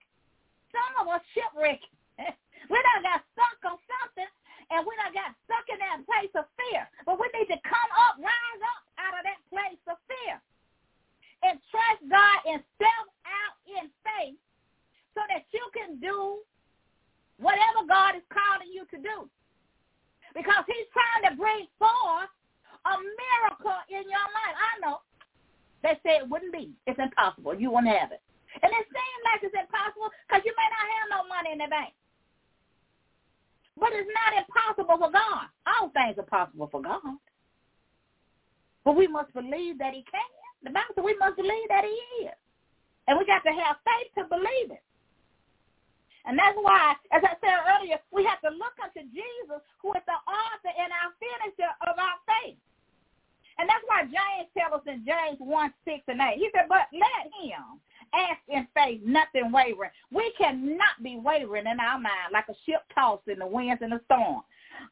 [0.70, 1.82] Some of us shipwreck.
[2.70, 4.30] we done got stuck on something,
[4.70, 6.86] and we done got stuck in that place of fear.
[7.06, 10.38] But we need to come up, rise up out of that place of fear,
[11.42, 14.38] and trust God and step out in faith
[15.14, 16.42] so that you can do
[17.38, 19.30] whatever God is calling you to do.
[20.34, 22.30] Because he's trying to bring forth
[22.84, 24.56] a miracle in your life.
[24.58, 24.98] I know.
[25.82, 26.74] They say it wouldn't be.
[26.86, 27.54] It's impossible.
[27.54, 28.22] You won't have it.
[28.62, 31.70] And it seems like it's impossible because you may not have no money in the
[31.70, 31.94] bank.
[33.76, 35.50] But it's not impossible for God.
[35.66, 37.18] All things are possible for God.
[38.84, 40.30] But we must believe that he can.
[40.62, 42.38] The Bible says we must believe that he is.
[43.08, 44.82] And we got to have faith to believe it.
[46.24, 50.04] And that's why, as I said earlier, we have to look unto Jesus, who is
[50.08, 52.56] the author and our finisher of our faith.
[53.58, 56.38] And that's why James tells us in James 1, 6 and 8.
[56.38, 57.78] He said, but let him
[58.14, 59.90] ask in faith, nothing wavering.
[60.10, 63.92] We cannot be wavering in our mind like a ship tossed in the winds and
[63.92, 64.42] the storm.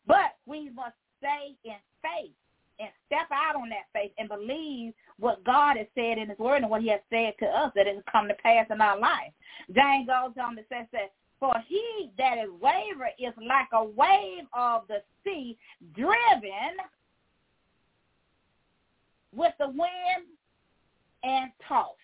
[0.07, 2.37] But we must stay in faith
[2.79, 6.63] and step out on that faith and believe what God has said in his word
[6.63, 8.99] and what he has said to us that it will come to pass in our
[8.99, 9.33] life.
[9.75, 11.13] James goes on to say that
[11.43, 15.59] for he that is waver is like a wave of the sea
[15.93, 16.77] driven
[19.35, 20.29] with the wind
[21.25, 21.97] and tossed.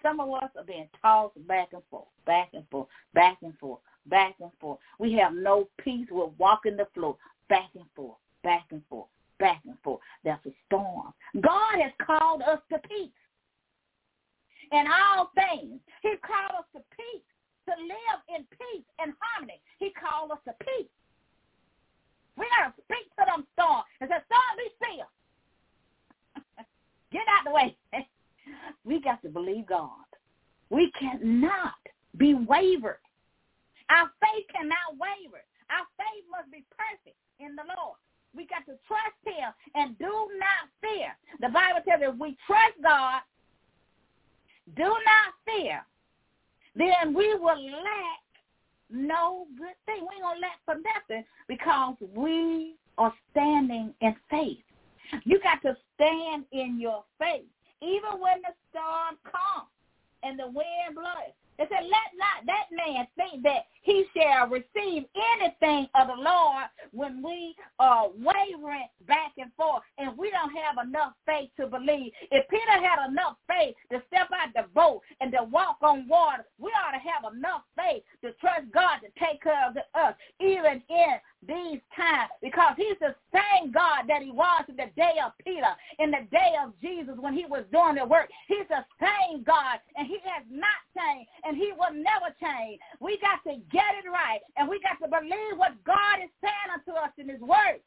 [0.00, 3.80] Some of us are being tossed back and forth, back and forth, back and forth,
[4.06, 4.78] back and forth.
[4.98, 6.08] We have no peace.
[6.10, 7.18] We're walking the floor,
[7.50, 9.08] back and forth, back and forth,
[9.40, 10.00] back and forth.
[10.24, 11.12] That's a storm.
[11.38, 13.10] God has called us to peace
[14.72, 15.80] in all things.
[16.00, 17.22] He called us to peace
[17.68, 19.60] to live in peace and harmony.
[19.78, 20.90] He called us to peace.
[22.36, 25.10] We got to speak to them storms and say, storm, be still.
[27.12, 27.76] Get out the way.
[28.84, 30.08] we got to believe God.
[30.70, 31.76] We cannot
[32.16, 33.04] be wavered.
[33.90, 35.44] Our faith cannot waver.
[35.68, 38.00] Our faith must be perfect in the Lord.
[38.34, 40.08] We got to trust him and do
[40.40, 41.12] not fear.
[41.40, 43.20] The Bible tells us if we trust God,
[44.76, 45.84] do not fear,
[46.74, 48.22] then we will lack
[48.90, 50.00] no good thing.
[50.00, 54.58] We ain't going to lack for nothing because we are standing in faith.
[55.24, 57.44] You got to stand in your faith.
[57.82, 59.68] Even when the storm comes
[60.22, 65.04] and the wind blows, it said, let not that man think that he shall receive
[65.36, 70.86] anything of the Lord when we are wavering back and forth and we don't have
[70.86, 72.12] enough faith to believe.
[72.30, 76.44] If Peter had enough faith to step out the boat and to walk on water,
[76.58, 80.82] we ought to have enough faith to trust God to take care of us, even
[80.88, 81.14] in
[81.46, 85.74] these times because he's the same God that he was in the day of Peter,
[85.98, 88.30] in the day of Jesus when he was doing the work.
[88.46, 92.80] He's the same God and he has not changed and he will never change.
[93.00, 96.70] We got to get it right and we got to believe what God is saying
[96.72, 97.82] unto us in his word.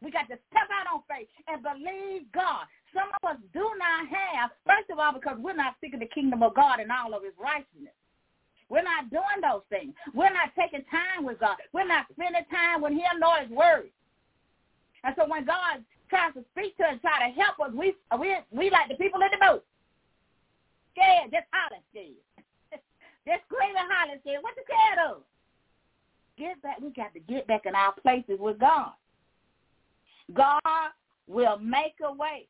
[0.00, 2.68] We got to step out on faith and believe God.
[2.94, 6.42] Some of us do not have, first of all, because we're not seeking the kingdom
[6.42, 7.94] of God and all of his righteousness.
[8.68, 9.94] We're not doing those things.
[10.14, 11.56] We're not taking time with God.
[11.72, 13.90] We're not spending time with him nor his word.
[15.04, 18.36] And so when God tries to speak to us, try to help us, we we
[18.50, 19.64] we like the people in the boat.
[20.92, 22.27] Scared, just hollering scared.
[23.46, 24.42] Screaming, hollering scared.
[24.42, 25.22] What scared of?
[26.38, 26.80] Get back.
[26.80, 28.92] We got to get back in our places with God.
[30.34, 30.90] God
[31.26, 32.46] will make a way.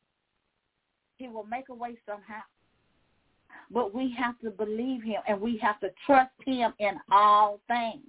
[1.17, 2.43] He will make a way somehow.
[3.71, 8.03] But we have to believe him and we have to trust him in all things.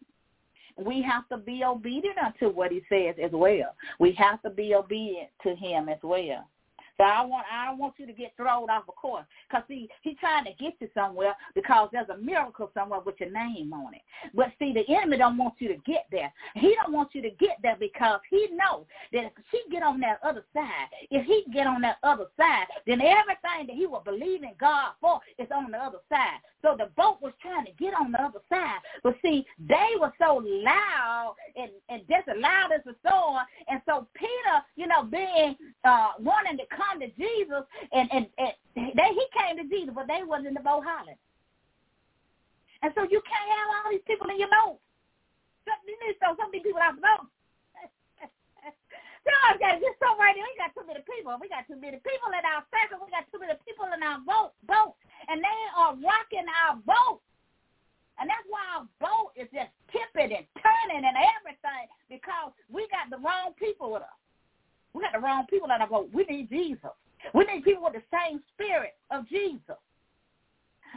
[0.78, 3.76] We have to be obedient unto what he says as well.
[4.00, 6.48] We have to be obedient to him as well.
[7.00, 9.24] So I want I don't want you to get thrown off of course.
[9.50, 13.32] Because see, he's trying to get you somewhere because there's a miracle somewhere with your
[13.32, 14.02] name on it.
[14.34, 16.32] But see, the enemy don't want you to get there.
[16.56, 18.84] He don't want you to get there because he knows
[19.14, 22.66] that if he get on that other side, if he get on that other side,
[22.86, 26.40] then everything that he will believe in God for is on the other side.
[26.62, 28.80] So the boat was trying to get on the other side.
[29.04, 33.46] But see, they were so loud and, and just as loud as the storm.
[33.70, 38.26] And so Peter, you know, being uh, wanting to come come to Jesus and, and,
[38.42, 41.22] and they, he came to Jesus, but they wasn't the boat hollering.
[42.82, 44.82] And so you can't have all these people in your boat.
[45.86, 47.30] You need to throw so many people out the boat.
[49.28, 50.48] Now I've got just so right there.
[50.48, 51.30] We got too many people.
[51.38, 53.04] We got too many people in our circle.
[53.04, 54.98] We got too many people in our boat, boat,
[55.30, 57.22] and they are rocking our boat.
[58.18, 63.12] And that's why our boat is just tipping and turning and everything because we got
[63.14, 64.20] the wrong people with us.
[64.94, 66.10] We got the wrong people in our boat.
[66.14, 66.92] We need Jesus.
[67.34, 69.78] We need people with the same spirit of Jesus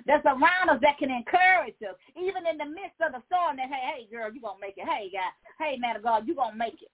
[0.06, 3.56] that's around us that can encourage us, even in the midst of the storm.
[3.56, 4.88] That hey, hey, girl, you gonna make it.
[4.88, 5.28] Hey, guy,
[5.58, 6.90] hey, man of God, you gonna make it.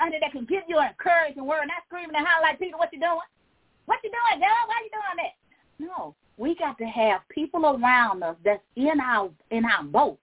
[0.00, 2.92] And that can give you an encouraging word, not screaming and hollering like Peter, what
[2.92, 3.26] you doing?
[3.86, 4.64] What you doing, girl?
[4.66, 5.34] Why you doing that?
[5.78, 10.18] No, we got to have people around us that's in our in our boat.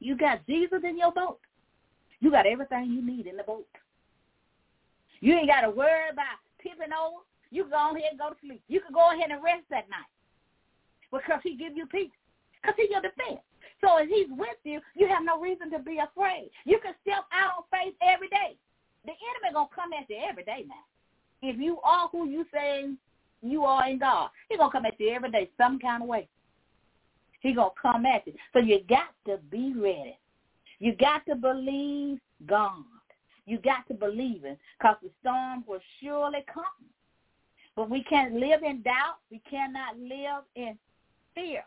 [0.00, 1.38] You got Jesus in your boat.
[2.20, 3.66] You got everything you need in the boat.
[5.22, 7.22] You ain't got to worry about tipping over.
[7.50, 8.62] You can go ahead and go to sleep.
[8.66, 10.10] You can go ahead and rest that night
[11.14, 12.10] because he give you peace.
[12.60, 13.40] Because he's your defense.
[13.80, 16.50] So if he's with you, you have no reason to be afraid.
[16.64, 18.58] You can step out on faith every day.
[19.04, 20.82] The enemy going to come at you every day now.
[21.42, 22.90] If you are who you say
[23.42, 26.08] you are in God, he's going to come at you every day some kind of
[26.08, 26.28] way.
[27.40, 28.34] He's going to come at you.
[28.52, 30.16] So you got to be ready.
[30.78, 32.84] You got to believe God.
[33.46, 36.64] You got to believe it because the storm will surely come.
[37.74, 39.18] But we can't live in doubt.
[39.30, 40.78] We cannot live in
[41.34, 41.64] fear.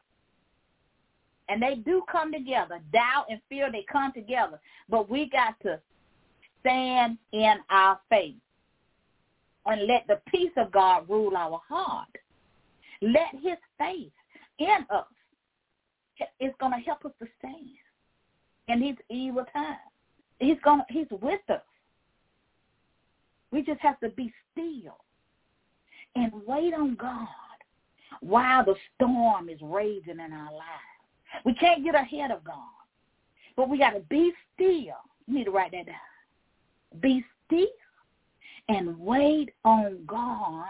[1.50, 2.80] And they do come together.
[2.94, 4.60] Doubt and fear, they come together.
[4.90, 5.80] But we got to
[6.62, 8.36] stand in our faith
[9.66, 12.08] and let the peace of God rule our heart.
[13.02, 14.12] Let his faith
[14.60, 15.06] in us
[16.40, 17.66] is going to help us to stand
[18.68, 19.80] in these evil times.
[20.40, 21.62] He's going he's with us.
[23.52, 24.98] We just have to be still
[26.16, 27.28] and wait on God
[28.22, 31.44] while the storm is raging in our lives.
[31.46, 32.56] We can't get ahead of God,
[33.56, 34.68] but we got to be still.
[34.68, 34.94] You
[35.28, 37.02] need to write that down.
[37.02, 37.68] Be still
[38.70, 40.66] and wait on God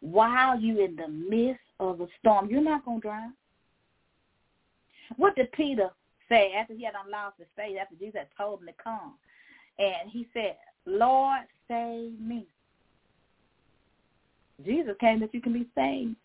[0.00, 2.50] while you're in the midst of the storm.
[2.50, 3.32] You're not going to drown.
[5.16, 5.90] What did Peter
[6.30, 9.14] say after he had unlocked his faith, after Jesus had told him to come?
[9.78, 12.46] And he said, Lord, save me.
[14.64, 16.16] Jesus came that you can be saved.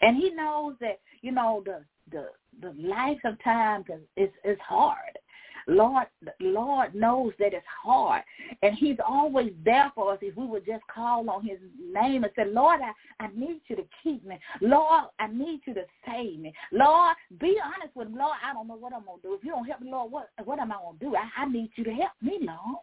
[0.00, 2.28] And he knows that, you know, the the
[2.60, 5.18] the life of times is is hard.
[5.66, 6.06] Lord
[6.40, 8.22] Lord knows that it's hard.
[8.62, 12.32] And he's always there for us if we would just call on his name and
[12.36, 14.38] say, Lord, I, I need you to keep me.
[14.60, 16.52] Lord, I need you to save me.
[16.72, 18.18] Lord, be honest with me.
[18.18, 19.34] Lord, I don't know what I'm gonna do.
[19.34, 21.16] If you don't help me, Lord, what what am I gonna do?
[21.16, 22.78] I, I need you to help me, Lord.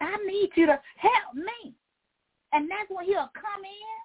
[0.00, 1.74] I need you to help me.
[2.52, 4.02] And that's when he'll come in.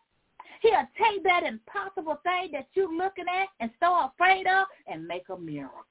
[0.62, 5.30] He'll take that impossible thing that you're looking at and so afraid of and make
[5.30, 5.84] a miracle.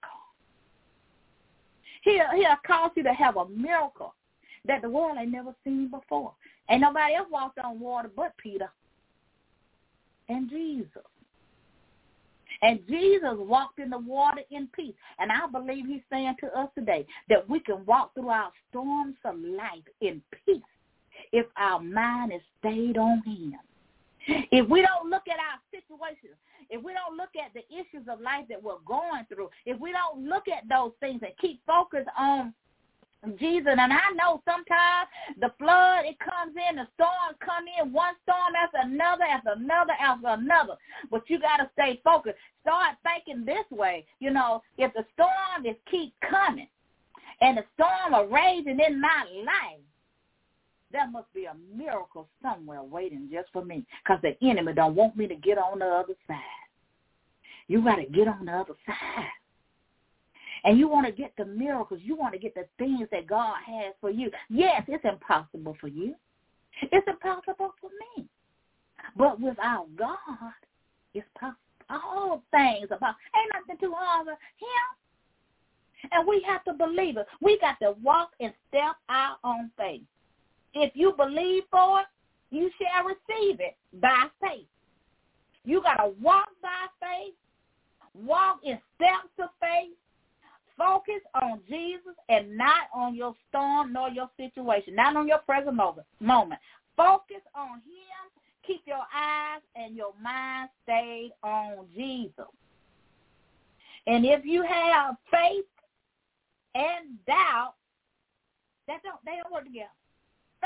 [2.07, 4.15] He'll, he'll cause you to have a miracle
[4.65, 6.33] that the world ain't never seen before.
[6.71, 8.71] Ain't nobody else walked on water but Peter
[10.29, 11.03] and Jesus.
[12.63, 14.95] And Jesus walked in the water in peace.
[15.19, 19.17] And I believe he's saying to us today that we can walk through our storms
[19.25, 20.63] of life in peace
[21.33, 23.55] if our mind is stayed on him.
[24.53, 26.37] If we don't look at our situations,
[26.71, 29.93] if we don't look at the issues of life that we're going through, if we
[29.93, 32.53] don't look at those things and keep focused on
[33.39, 33.75] Jesus.
[33.79, 35.09] And I know sometimes
[35.41, 39.93] the flood, it comes in, the storms come in, one storm after another, after another,
[40.01, 40.75] after another.
[41.11, 42.37] But you got to stay focused.
[42.63, 44.07] Start thinking this way.
[44.21, 46.69] You know, if the storm is keep coming
[47.41, 49.83] and the storm are raging in my life,
[50.93, 55.17] there must be a miracle somewhere waiting just for me because the enemy don't want
[55.17, 56.39] me to get on the other side.
[57.69, 59.27] You got to get on the other side
[60.65, 63.57] and you want to get the miracles, you want to get the things that God
[63.67, 64.31] has for you.
[64.49, 66.15] Yes, it's impossible for you.
[66.83, 68.27] It's impossible for me.
[69.17, 70.19] But with our God,
[71.15, 71.57] it's possible.
[71.89, 76.11] All things about ain't nothing too hard for him.
[76.11, 77.27] And we have to believe it.
[77.41, 80.03] We got to walk and step out on faith.
[80.77, 82.07] If you believe for it,
[82.51, 84.67] you shall receive it by faith.
[85.65, 87.35] You got to walk by faith,
[88.15, 89.97] walk in steps of faith,
[90.77, 95.75] Focus on Jesus and not on your storm nor your situation, not on your present
[95.75, 96.61] moment.
[96.97, 98.31] Focus on him.
[98.67, 102.51] Keep your eyes and your mind stayed on Jesus.
[104.07, 105.65] And if you have faith
[106.75, 107.75] and doubt,
[108.87, 109.89] that don't they don't work together.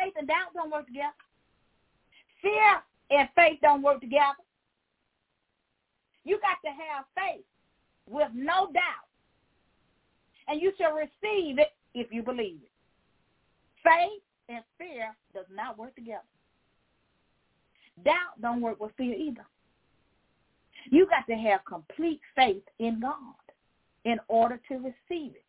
[0.03, 1.13] Faith and doubt don't work together.
[2.43, 4.39] Fear and faith don't work together.
[6.25, 7.45] You got to have faith
[8.07, 9.11] with no doubt
[10.49, 12.71] and you shall receive it if you believe it.
[13.85, 16.23] Faith and fear does not work together.
[18.05, 19.47] Doubt don't work with fear either.
[20.91, 23.35] You got to have complete faith in God
[24.05, 25.45] in order to receive it.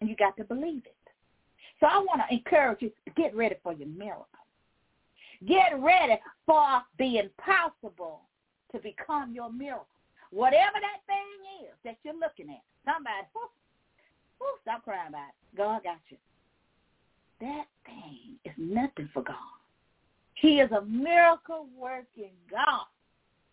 [0.00, 0.93] And you got to believe it.
[1.84, 4.26] So I want to encourage you get ready for your miracle.
[5.46, 8.22] Get ready for the impossible
[8.72, 9.86] to become your miracle.
[10.30, 12.62] Whatever that thing is that you're looking at.
[12.86, 13.42] Somebody, whoo,
[14.40, 15.58] whoo, stop crying about it.
[15.58, 16.16] God got you.
[17.42, 19.36] That thing is nothing for God.
[20.36, 22.86] He is a miracle working God.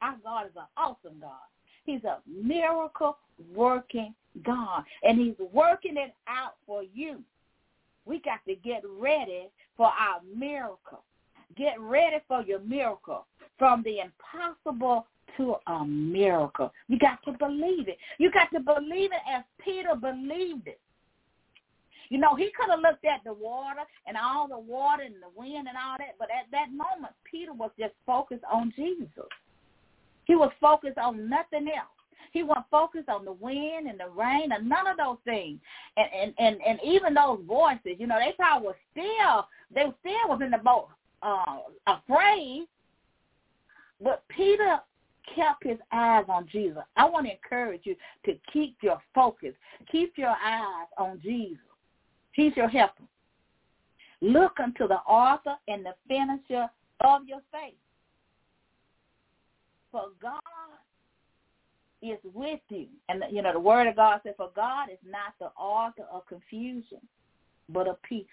[0.01, 1.49] Our God is an awesome God.
[1.83, 3.17] He's a miracle
[3.53, 4.15] working
[4.45, 4.85] God.
[5.03, 7.21] And he's working it out for you.
[8.05, 11.03] We got to get ready for our miracle.
[11.57, 13.25] Get ready for your miracle.
[13.57, 16.71] From the impossible to a miracle.
[16.87, 17.97] You got to believe it.
[18.17, 20.79] You got to believe it as Peter believed it.
[22.09, 25.31] You know, he could have looked at the water and all the water and the
[25.33, 29.07] wind and all that, but at that moment, Peter was just focused on Jesus.
[30.25, 32.00] He was focused on nothing else.
[32.31, 35.59] He wasn't focused on the wind and the rain and none of those things.
[35.97, 40.29] And and and, and even those voices, you know, they probably were still they still
[40.29, 40.87] was in the boat
[41.21, 41.57] uh
[41.87, 42.67] afraid.
[44.01, 44.79] But Peter
[45.35, 46.81] kept his eyes on Jesus.
[46.97, 49.53] I want to encourage you to keep your focus.
[49.91, 51.57] Keep your eyes on Jesus.
[52.31, 53.03] He's your helper.
[54.21, 56.69] Look unto the author and the finisher
[57.01, 57.75] of your faith.
[59.91, 60.40] For God
[62.01, 62.87] is with you.
[63.09, 66.25] And, you know, the word of God says, for God is not the author of
[66.25, 66.99] confusion,
[67.69, 68.25] but of peace.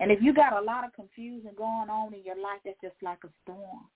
[0.00, 2.94] And if you got a lot of confusion going on in your life, that's just
[3.02, 3.86] like a storm.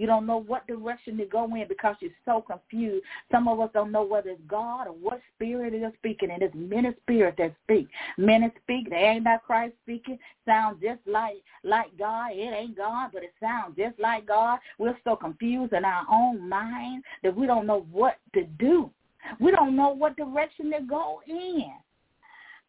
[0.00, 3.04] You don't know what direction to go in because you're so confused.
[3.30, 6.54] Some of us don't know whether it's God or what spirit is speaking, and it's
[6.56, 7.86] many spirits that speak.
[8.16, 10.18] Many speak, they ain't not Christ speaking.
[10.46, 12.30] Sounds just like like God.
[12.32, 14.58] It ain't God, but it sounds just like God.
[14.78, 18.90] We're so confused in our own mind that we don't know what to do.
[19.38, 21.74] We don't know what direction to go in.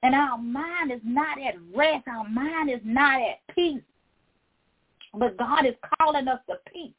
[0.04, 2.10] And our mind is not at rest.
[2.10, 3.80] Our mind is not at peace.
[5.14, 6.92] But God is calling us to peace.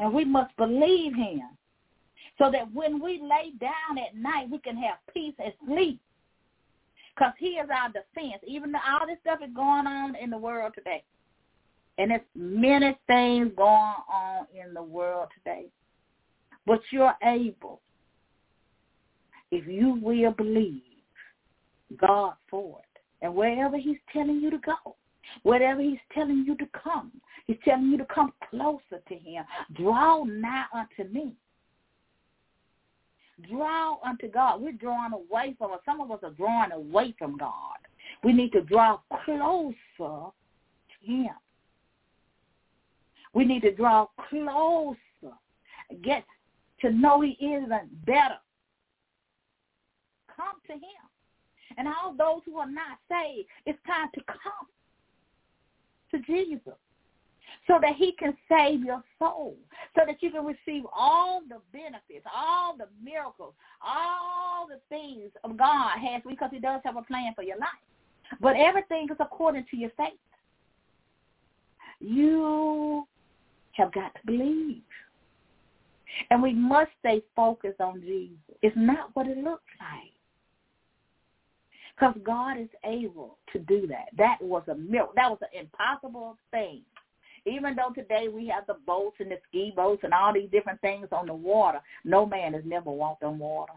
[0.00, 1.42] And we must believe him
[2.38, 6.00] so that when we lay down at night, we can have peace and sleep.
[7.14, 8.42] Because he is our defense.
[8.46, 11.04] Even though all this stuff is going on in the world today.
[11.98, 15.66] And there's many things going on in the world today.
[16.66, 17.82] But you're able,
[19.50, 20.80] if you will believe
[21.98, 23.00] God for it.
[23.20, 24.96] And wherever he's telling you to go,
[25.42, 27.12] wherever he's telling you to come,
[27.50, 29.44] He's telling you to come closer to him.
[29.74, 31.34] Draw nigh unto me.
[33.48, 34.60] Draw unto God.
[34.60, 35.80] We're drawing away from us.
[35.84, 37.78] Some of us are drawing away from God.
[38.22, 40.32] We need to draw closer to
[41.02, 41.30] him.
[43.34, 44.96] We need to draw closer.
[46.04, 46.24] Get
[46.82, 48.38] to know he is even better.
[50.36, 51.02] Come to him.
[51.78, 54.68] And all those who are not saved, it's time to come
[56.10, 56.74] to Jesus
[57.66, 59.56] so that he can save your soul,
[59.96, 63.54] so that you can receive all the benefits, all the miracles,
[63.84, 67.68] all the things of God has because he does have a plan for your life.
[68.40, 70.12] But everything is according to your faith.
[72.00, 73.06] You
[73.72, 74.82] have got to believe.
[76.30, 78.36] And we must stay focused on Jesus.
[78.62, 80.12] It's not what it looks like.
[82.00, 84.06] Because God is able to do that.
[84.16, 85.12] That was a miracle.
[85.16, 86.80] That was an impossible thing
[87.46, 90.80] even though today we have the boats and the ski boats and all these different
[90.80, 93.72] things on the water, no man has never walked on water.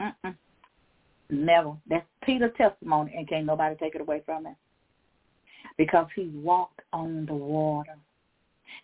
[0.00, 0.36] Mm-mm.
[1.30, 1.76] Never.
[1.88, 4.56] That's Peter's testimony, and can't nobody take it away from him.
[5.78, 7.96] Because he walked on the water.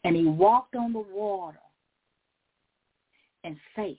[0.05, 1.59] And he walked on the water
[3.45, 3.99] in faith.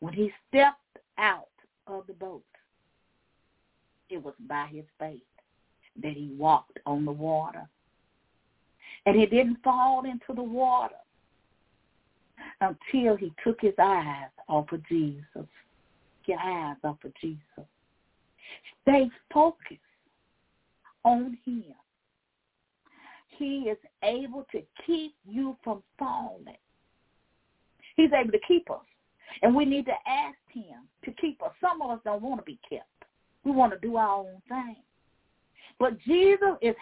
[0.00, 1.48] When he stepped out
[1.86, 2.42] of the boat,
[4.10, 5.22] it was by his faith
[6.02, 7.68] that he walked on the water.
[9.06, 10.94] And he didn't fall into the water
[12.60, 15.46] until he took his eyes off of Jesus.
[16.26, 17.40] Your eyes off of Jesus.
[18.82, 19.80] Stay focused
[21.04, 21.74] on him.
[23.38, 26.44] He is able to keep you from falling.
[27.96, 28.84] He's able to keep us.
[29.42, 31.52] And we need to ask him to keep us.
[31.60, 32.84] Some of us don't want to be kept.
[33.48, 34.76] We want to do our own thing.
[35.78, 36.74] But Jesus is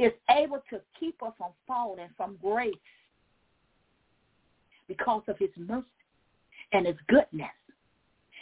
[0.00, 2.72] is able to keep us from falling from grace
[4.88, 5.84] because of his mercy
[6.72, 7.50] and his goodness.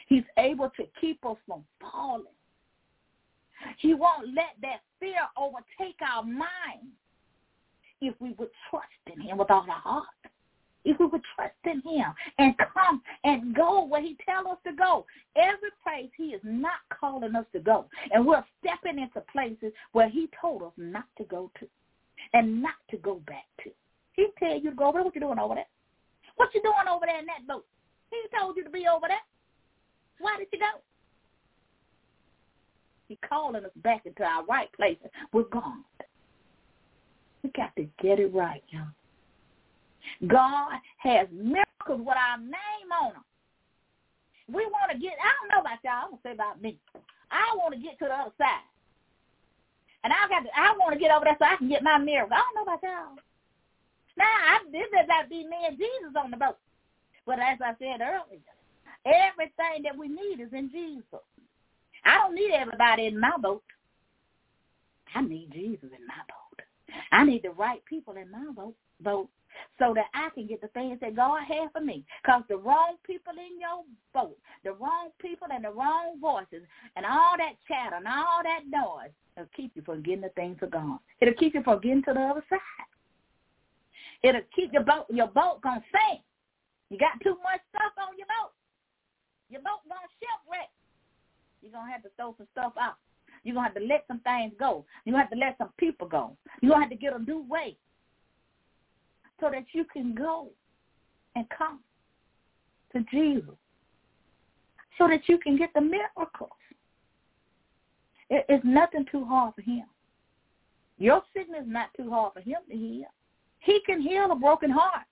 [0.06, 2.24] He's able to keep us from falling
[3.78, 6.92] He won't let that fear overtake our mind
[8.00, 10.06] if we would trust in him with all our heart.
[10.84, 14.72] If we would trust in him and come and go where he tells us to
[14.72, 15.04] go.
[15.36, 17.86] Every place he is not calling us to go.
[18.12, 21.66] And we're stepping into places where he told us not to go to
[22.32, 23.70] and not to go back to.
[24.14, 25.04] He tell you to go over there.
[25.04, 25.66] What you doing over there?
[26.36, 27.66] What you doing over there in that boat?
[28.10, 29.18] He told you to be over there.
[30.18, 30.80] Why did you go?
[33.08, 35.82] He's calling us back into our right places with God.
[37.42, 38.86] We got to get it right, y'all.
[40.26, 43.24] God has miracles with our name on them.
[44.48, 46.78] We want to get, I don't know about y'all, going to say about me.
[47.30, 48.66] I want to get to the other side.
[50.02, 51.98] And I got to, I want to get over there so I can get my
[51.98, 52.34] miracle.
[52.34, 53.16] I don't know about y'all.
[54.16, 56.58] Now, I, this is to be me and Jesus on the boat.
[57.26, 58.42] But as I said earlier,
[59.06, 61.24] everything that we need is in Jesus.
[62.04, 63.62] I don't need everybody in my boat.
[65.14, 66.64] I need Jesus in my boat.
[67.12, 69.28] I need the right people in my boat, boat
[69.78, 72.04] so that I can get the things that God has for me.
[72.22, 77.06] Because the wrong people in your boat, the wrong people and the wrong voices and
[77.06, 80.70] all that chatter and all that noise will keep you from getting the things of
[80.70, 80.98] God.
[81.20, 82.60] It'll keep you from getting to the other side.
[84.22, 86.20] It'll keep your boat, your boat going to sink.
[86.90, 88.52] You got too much stuff on your boat.
[89.48, 90.68] Your boat going to shipwreck.
[91.62, 92.96] You're going to have to throw some stuff out.
[93.44, 94.84] You're going to have to let some things go.
[95.04, 96.36] You're going to have to let some people go.
[96.60, 97.76] You're going to have to get a new way
[99.40, 100.48] so that you can go
[101.34, 101.80] and come
[102.92, 103.54] to Jesus
[104.98, 106.50] so that you can get the miracles.
[108.28, 109.84] It's nothing too hard for him.
[110.98, 113.06] Your sickness is not too hard for him to heal.
[113.60, 115.06] He can heal a broken heart.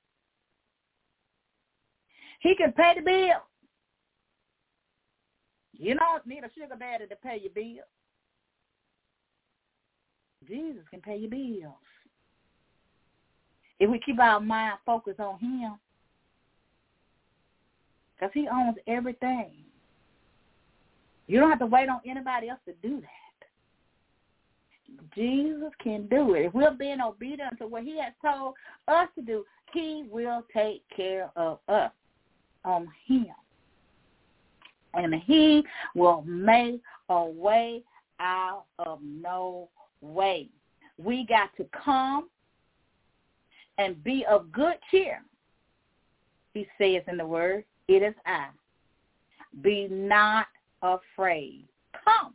[2.40, 3.42] He can pay the bill.
[5.72, 7.84] You don't need a sugar daddy to pay your bill.
[10.46, 11.87] Jesus can pay your bills.
[13.80, 15.78] If we keep our mind focused on him,
[18.18, 19.52] because he owns everything.
[21.26, 23.08] You don't have to wait on anybody else to do that.
[25.14, 26.46] Jesus can do it.
[26.46, 28.54] If we're being obedient to what he has told
[28.88, 31.92] us to do, he will take care of us
[32.64, 33.26] on him.
[34.94, 35.62] And he
[35.94, 37.82] will make a way
[38.18, 39.68] out of no
[40.00, 40.48] way.
[40.96, 42.28] We got to come
[43.78, 45.22] and be of good cheer.
[46.54, 48.48] He says in the word, it is I.
[49.62, 50.46] Be not
[50.82, 51.64] afraid.
[52.04, 52.34] Come.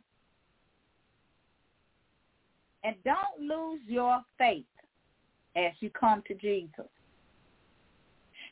[2.82, 4.64] And don't lose your faith
[5.56, 6.88] as you come to Jesus.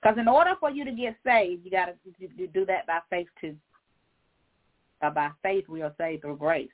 [0.00, 3.28] Because in order for you to get saved, you got to do that by faith
[3.40, 3.56] too.
[5.00, 6.70] Uh, by faith, we are saved through grace.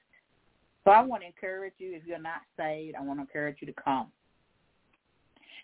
[0.84, 3.66] So I want to encourage you, if you're not saved, I want to encourage you
[3.66, 4.08] to come.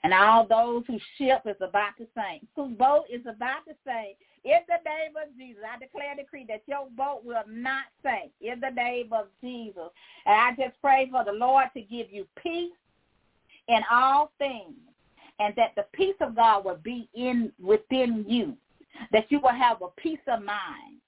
[0.05, 4.19] And all those whose ship is about to sink, whose boat is about to sink,
[4.45, 8.31] in the name of Jesus, I declare and decree that your boat will not sink.
[8.43, 9.89] In the name of Jesus.
[10.27, 12.71] And I just pray for the Lord to give you peace
[13.69, 14.75] in all things
[15.41, 18.55] and that the peace of God will be in within you,
[19.11, 21.01] that you will have a peace of mind,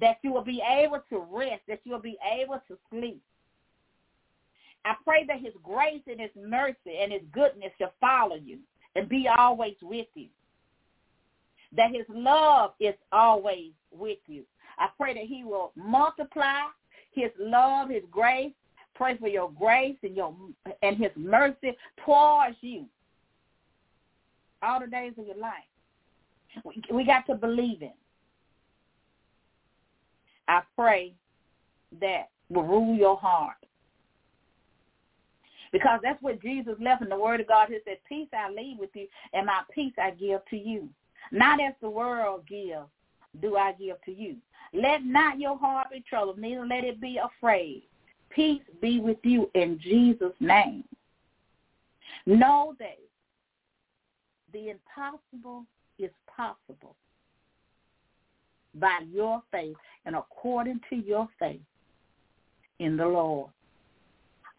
[0.00, 3.22] that you will be able to rest, that you will be able to sleep.
[4.84, 8.58] I pray that his grace and his mercy and his goodness shall follow you
[8.96, 10.28] and be always with you.
[11.76, 14.42] That his love is always with you.
[14.78, 16.66] I pray that he will multiply
[17.12, 18.52] his love, his grace,
[18.94, 20.34] Pray for your grace and your
[20.82, 22.86] and his mercy towards you
[24.62, 25.52] all the days of your life.
[26.64, 27.92] We, we got to believe in.
[30.46, 31.14] I pray
[32.00, 33.56] that will rule your heart.
[35.72, 37.68] Because that's what Jesus left in the Word of God.
[37.68, 40.88] He said, peace I leave with you, and my peace I give to you.
[41.30, 42.86] Not as the world gives,
[43.40, 44.36] do I give to you.
[44.74, 47.82] Let not your heart be troubled, neither let it be afraid.
[48.30, 50.84] Peace be with you in Jesus' name.
[52.26, 52.98] Know that
[54.52, 55.64] the impossible
[55.98, 56.96] is possible
[58.74, 61.60] by your faith and according to your faith
[62.78, 63.50] in the Lord.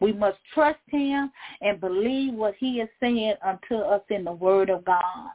[0.04, 1.30] We must trust him
[1.62, 5.30] and believe what he is saying unto us in the word of God.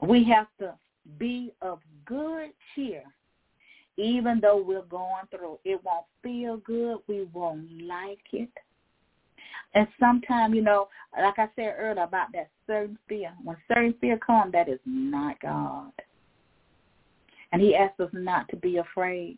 [0.00, 0.74] We have to
[1.18, 3.02] be of good cheer
[3.98, 5.58] even though we're going through.
[5.64, 6.98] It won't feel good.
[7.08, 8.48] We won't like it.
[9.74, 10.88] And sometimes, you know,
[11.20, 15.40] like I said earlier about that certain fear, when certain fear comes, that is not
[15.40, 15.90] God.
[17.52, 19.36] And he asks us not to be afraid.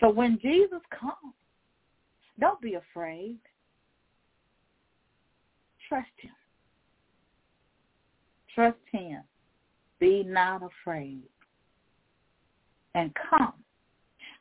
[0.00, 1.34] So when Jesus comes,
[2.40, 3.38] don't be afraid.
[5.88, 6.30] Trust him.
[8.54, 9.22] Trust him.
[9.98, 11.22] Be not afraid.
[12.94, 13.54] And come.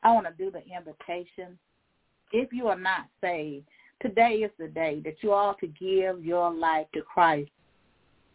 [0.04, 1.58] I want to do the invitation.
[2.32, 3.66] If you are not saved,
[4.02, 7.52] today is the day that you ought to give your life to Christ.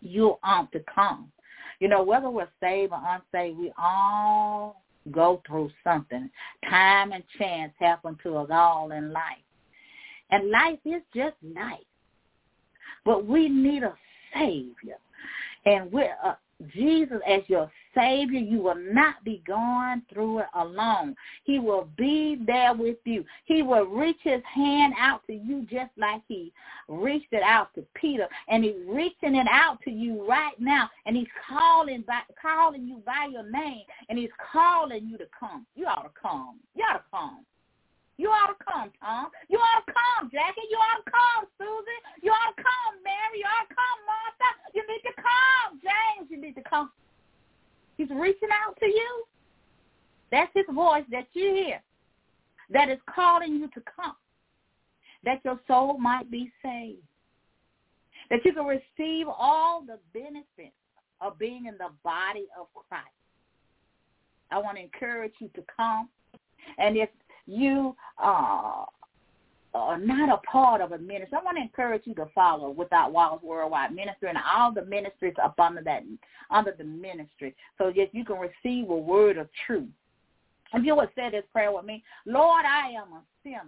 [0.02, 1.30] You ought to come.
[1.80, 6.30] You know, whether we're saved or unsaved, we all go through something.
[6.68, 9.38] Time and chance happen to us all in life.
[10.34, 11.78] And life is just life.
[13.04, 13.94] But we need a
[14.34, 14.98] Savior.
[15.64, 16.34] And we're, uh,
[16.74, 21.14] Jesus as your Savior, you will not be going through it alone.
[21.44, 23.24] He will be there with you.
[23.44, 26.52] He will reach his hand out to you just like he
[26.88, 28.26] reached it out to Peter.
[28.48, 30.90] And he's reaching it out to you right now.
[31.06, 33.84] And he's calling by, calling you by your name.
[34.08, 35.64] And he's calling you to come.
[35.76, 36.56] You ought to come.
[36.74, 37.44] You ought to come.
[38.16, 39.26] You ought to come, Tom.
[39.48, 40.66] You ought to come, Jackie.
[40.70, 42.00] You ought to come, Susie.
[42.22, 43.42] You ought to come, Mary.
[43.42, 44.48] You ought to come, Martha.
[44.74, 46.30] You need to come, James.
[46.30, 46.90] You need to come.
[47.96, 49.24] He's reaching out to you.
[50.30, 51.82] That's his voice that you hear
[52.70, 54.16] that is calling you to come,
[55.24, 57.02] that your soul might be saved,
[58.30, 60.74] that you can receive all the benefits
[61.20, 63.06] of being in the body of Christ.
[64.50, 66.08] I want to encourage you to come.
[66.78, 67.10] And if
[67.46, 68.84] you uh,
[69.74, 73.12] are not a part of a ministry, I want to encourage you to follow Without
[73.12, 76.02] Walls Worldwide Ministry and all the ministries up under that
[76.50, 79.88] under the ministry, so that you can receive a word of truth.
[80.72, 83.62] If you would say this prayer with me, Lord, I am a sinner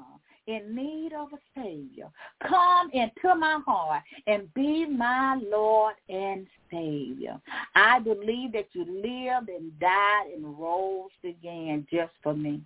[0.46, 2.08] in need of a Savior.
[2.46, 7.40] Come into my heart and be my Lord and Savior.
[7.74, 12.60] I believe that you lived and died and rose again just for me.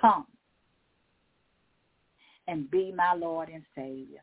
[0.00, 0.26] Come
[2.48, 4.22] and be my Lord and Savior.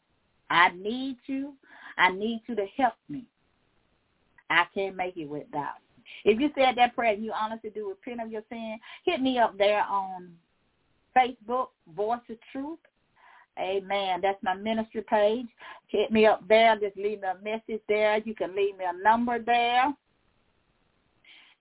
[0.49, 1.53] I need you.
[1.97, 3.25] I need you to help me.
[4.49, 6.33] I can't make it without you.
[6.33, 9.39] If you said that prayer and you honestly do repent of your sin, hit me
[9.39, 10.31] up there on
[11.15, 12.79] Facebook, Voice of Truth.
[13.59, 14.19] Amen.
[14.21, 15.47] That's my ministry page.
[15.87, 16.77] Hit me up there.
[16.77, 18.17] Just leave me a message there.
[18.19, 19.93] You can leave me a number there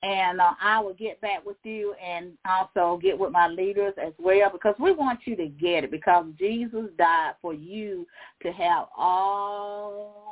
[0.03, 4.13] and uh, I will get back with you and also get with my leaders as
[4.19, 8.07] well because we want you to get it because Jesus died for you
[8.43, 10.31] to have all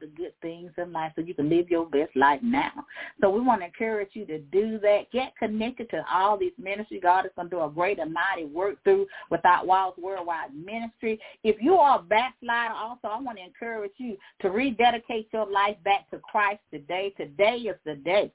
[0.00, 2.72] the good things in life so you can live your best life now.
[3.20, 5.10] So we want to encourage you to do that.
[5.12, 7.02] Get connected to all these ministries.
[7.02, 11.20] God is going to do a great and mighty work through Without Walls Worldwide Ministry.
[11.44, 15.76] If you are a backslider also, I want to encourage you to rededicate your life
[15.84, 17.12] back to Christ today.
[17.16, 18.32] Today is the day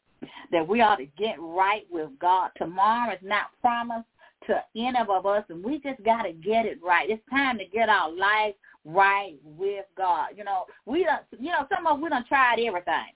[0.51, 2.51] that we ought to get right with God.
[2.57, 4.07] Tomorrow is not promised
[4.47, 7.09] to any of us, and we just got to get it right.
[7.09, 8.53] It's time to get our life
[8.85, 10.29] right with God.
[10.37, 13.13] You know, we don't, you know, some of us, we done tried everything.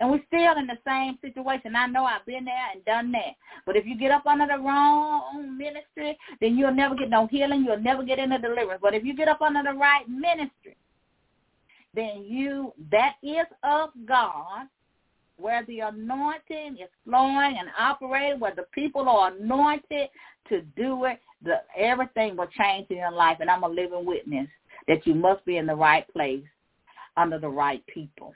[0.00, 1.74] And we're still in the same situation.
[1.74, 3.34] I know I've been there and done that.
[3.66, 7.64] But if you get up under the wrong ministry, then you'll never get no healing.
[7.64, 8.80] You'll never get into deliverance.
[8.80, 10.76] But if you get up under the right ministry,
[11.94, 14.68] then you, that is of God,
[15.38, 20.08] where the anointing is flowing and operating, where the people are anointed
[20.48, 23.38] to do it, the, everything will change in your life.
[23.40, 24.48] And I'm a living witness
[24.88, 26.44] that you must be in the right place
[27.16, 28.34] under the right people.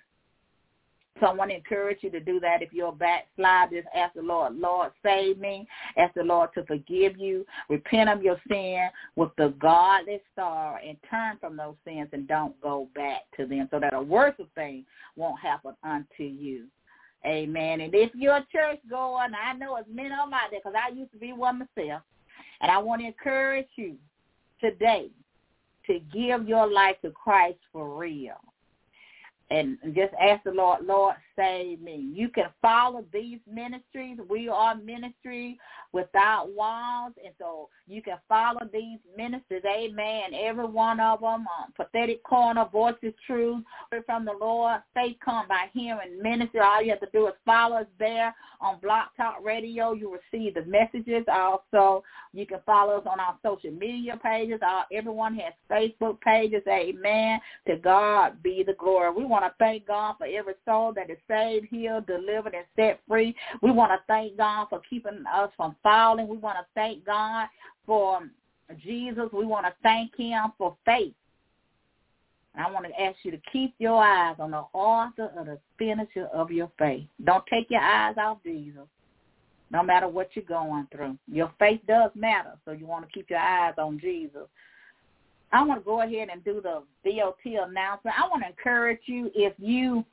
[1.20, 2.62] So I want to encourage you to do that.
[2.62, 5.68] If you're backslide, just ask the Lord, Lord, save me.
[5.96, 7.46] Ask the Lord to forgive you.
[7.68, 12.60] Repent of your sin with the godly sorrow and turn from those sins and don't
[12.60, 14.84] go back to them so that a worse thing
[15.14, 16.66] won't happen unto you.
[17.26, 17.80] Amen.
[17.80, 20.60] And if you're a church goer, and I know as many of them out there
[20.60, 22.02] because I used to be one myself,
[22.60, 23.96] and I want to encourage you
[24.60, 25.08] today
[25.86, 28.40] to give your life to Christ for real
[29.52, 32.10] and just ask the Lord, Lord, save me.
[32.14, 34.18] You can follow these ministries.
[34.28, 35.58] We are ministry
[35.92, 39.62] without walls, and so you can follow these ministries.
[39.66, 40.32] Amen.
[40.34, 43.62] Every one of them, um, Prophetic Corner, Voice of Truth,
[44.06, 44.80] from the Lord.
[44.94, 46.60] Faith come by hearing ministry.
[46.60, 49.92] All you have to do is follow us there on Blog Talk Radio.
[49.92, 51.24] You receive the messages.
[51.30, 52.02] Also,
[52.32, 54.60] you can follow us on our social media pages.
[54.66, 56.62] Our, everyone has Facebook pages.
[56.68, 57.40] Amen.
[57.66, 59.12] To God be the glory.
[59.12, 63.00] We want to thank God for every soul that is saved, healed, delivered, and set
[63.08, 63.34] free.
[63.62, 66.28] We want to thank God for keeping us from falling.
[66.28, 67.48] We want to thank God
[67.86, 68.20] for
[68.82, 69.28] Jesus.
[69.32, 71.14] We want to thank him for faith.
[72.54, 76.26] I want to ask you to keep your eyes on the author of the finisher
[76.34, 77.06] of your faith.
[77.24, 78.86] Don't take your eyes off Jesus.
[79.72, 81.16] no matter what you're going through.
[81.26, 84.46] Your faith does matter, so you want to keep your eyes on Jesus.
[85.50, 88.16] I want to go ahead and do the VOT announcement.
[88.18, 90.04] I want to encourage you if you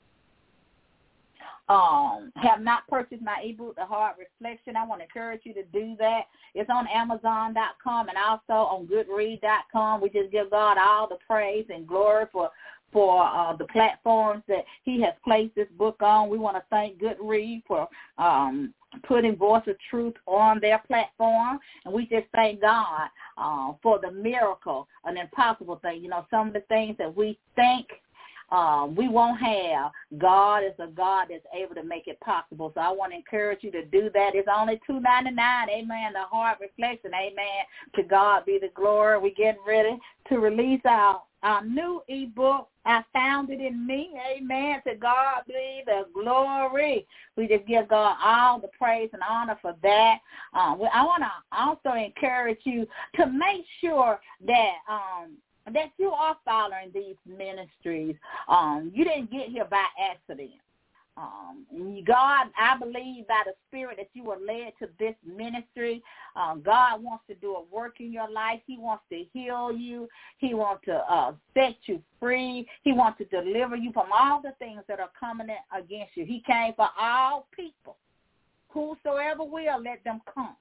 [1.70, 5.64] um, have not purchased my ebook, The Hard Reflection, I want to encourage you to
[5.66, 6.24] do that.
[6.56, 10.02] It's on Amazon.com and also on Goodread.com.
[10.02, 12.50] We just give God all the praise and glory for
[12.92, 16.28] for uh, the platforms that he has placed this book on.
[16.28, 18.74] We want to thank Goodread for um,
[19.08, 21.60] putting Voice of Truth on their platform.
[21.86, 26.02] And we just thank God uh, for the miracle, an impossible thing.
[26.02, 27.86] You know, some of the things that we think–
[28.52, 29.92] um, we won't have.
[30.18, 32.72] God is a God that's able to make it possible.
[32.74, 34.32] So I want to encourage you to do that.
[34.36, 35.70] It's only two ninety nine.
[35.70, 36.14] Amen.
[36.14, 37.12] The hard reflection.
[37.14, 37.64] Amen.
[37.96, 39.20] To God be the glory.
[39.20, 39.98] We're getting ready
[40.30, 42.68] to release our our new ebook.
[42.86, 44.12] I found it in me.
[44.36, 44.82] Amen.
[44.88, 47.06] To God be the glory.
[47.36, 50.18] We just give God all the praise and honor for that.
[50.54, 55.38] Um, I want to also encourage you to make sure that um,
[55.74, 58.16] that you are following these ministries.
[58.48, 60.52] Um, you didn't get here by accident.
[61.18, 61.66] Um,
[62.08, 66.02] God, I believe by the Spirit that you were led to this ministry.
[66.36, 68.62] Um, God wants to do a work in your life.
[68.66, 70.08] He wants to heal you.
[70.38, 72.66] He wants to uh, set you free.
[72.84, 75.48] He wants to deliver you from all the things that are coming
[75.78, 76.26] against you.
[76.26, 77.98] He came for all people.
[78.70, 80.56] Whosoever will, let them come.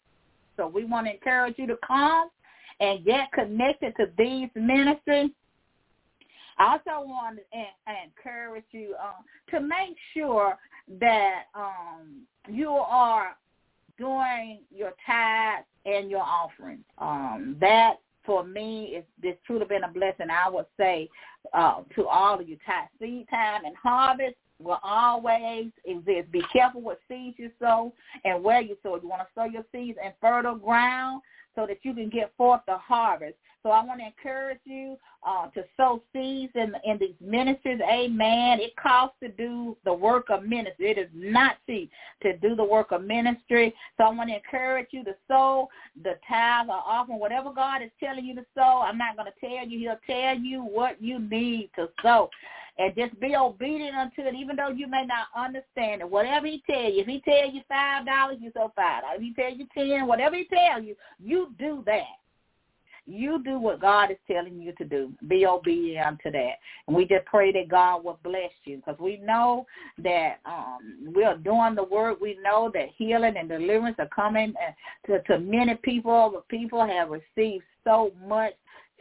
[0.56, 2.30] So we want to encourage you to come
[2.80, 5.30] and get connected to these ministries,
[6.58, 10.56] I also want to encourage you uh, to make sure
[11.00, 13.36] that um, you are
[13.96, 16.84] doing your tithes and your offering.
[16.98, 20.26] Um, that for me is this truly been a blessing.
[20.30, 21.08] I would say
[21.52, 26.32] uh, to all of you, tithe seed time and harvest will always exist.
[26.32, 27.92] Be careful what seeds you sow
[28.24, 28.96] and where you sow.
[29.00, 31.22] You want to sow your seeds in fertile ground
[31.54, 33.36] so that you can get forth the harvest.
[33.68, 34.96] So I want to encourage you
[35.28, 37.80] uh, to sow seeds in, in these ministries.
[37.82, 38.60] Amen.
[38.60, 40.92] It costs to do the work of ministry.
[40.92, 41.90] It is not cheap
[42.22, 43.74] to do the work of ministry.
[43.98, 45.68] So I want to encourage you to sow
[46.02, 48.80] the tithe or offering, whatever God is telling you to sow.
[48.86, 49.78] I'm not going to tell you.
[49.80, 52.30] He'll tell you what you need to sow
[52.78, 56.08] and just be obedient unto it, even though you may not understand it.
[56.08, 59.02] Whatever he tell you, if he tell you five dollars, you sow five.
[59.14, 62.04] If he tell you ten, whatever he tell you, you do that.
[63.08, 65.12] You do what God is telling you to do.
[65.28, 66.54] Be obedient to that.
[66.86, 69.66] And we just pray that God will bless you because we know
[70.02, 72.20] that um, we are doing the work.
[72.20, 74.72] We know that healing and deliverance are coming uh,
[75.06, 76.30] to, to many people.
[76.34, 78.52] But people have received so much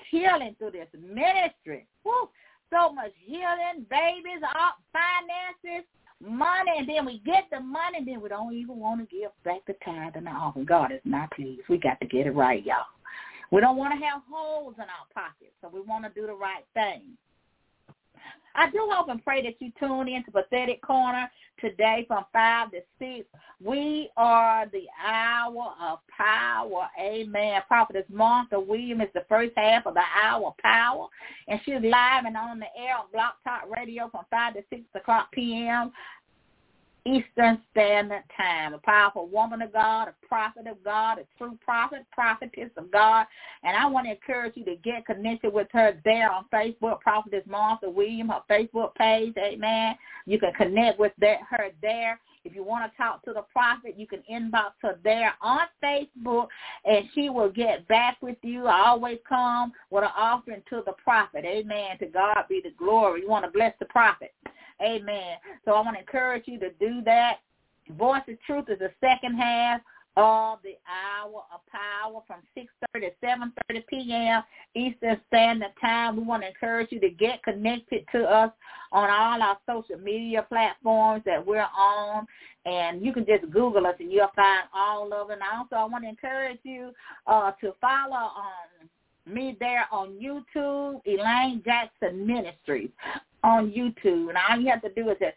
[0.10, 1.86] healing through this ministry.
[2.04, 2.30] Woo
[2.70, 5.88] so much healing, babies, all finances,
[6.22, 9.32] money, and then we get the money, and then we don't even want to give
[9.44, 10.66] back the tithe and the offering.
[10.66, 11.62] God is not pleased.
[11.70, 12.86] We got to get it right, y'all.
[13.52, 16.34] We don't want to have holes in our pockets, so we want to do the
[16.34, 17.18] right thing.
[18.56, 21.30] I do hope and pray that you tune in to Prophetic Corner
[21.62, 23.28] today from 5 to 6.
[23.64, 26.90] We are the hour of power.
[27.00, 27.62] Amen.
[27.68, 31.08] Prophetess Martha Williams is the first half of the hour of power.
[31.48, 34.82] And she's live and on the air on Blog Talk Radio from 5 to 6
[34.96, 35.92] o'clock p.m.
[37.08, 38.74] Eastern Standard Time.
[38.74, 43.26] A powerful woman of God, a prophet of God, a true prophet, prophetess of God.
[43.64, 47.44] And I want to encourage you to get connected with her there on Facebook, Prophetess
[47.48, 49.34] Martha William, her Facebook page.
[49.38, 49.96] Amen.
[50.26, 52.20] You can connect with that, her there.
[52.44, 56.48] If you want to talk to the prophet, you can inbox her there on Facebook,
[56.86, 58.68] and she will get back with you.
[58.68, 61.44] I always come with an offering to the prophet.
[61.46, 61.98] Amen.
[62.00, 63.22] To God be the glory.
[63.22, 64.34] You want to bless the prophet.
[64.82, 65.38] Amen.
[65.66, 67.38] So I want to encourage you to do that.
[67.98, 69.82] Voice of Truth is the second half
[70.18, 73.26] of the hour of power from 6.30 to
[73.72, 74.44] 7.30 p.m.
[74.76, 76.18] Eastern Standard Time.
[76.18, 78.52] We want to encourage you to get connected to us
[78.92, 82.26] on all our social media platforms that we're on.
[82.66, 85.30] And you can just Google us and you'll find all of.
[85.30, 86.92] And also I want to encourage you
[87.28, 88.90] uh, to follow um,
[89.32, 92.90] me there on YouTube, Elaine Jackson Ministries
[93.44, 94.30] on YouTube.
[94.30, 95.36] And all you have to do is just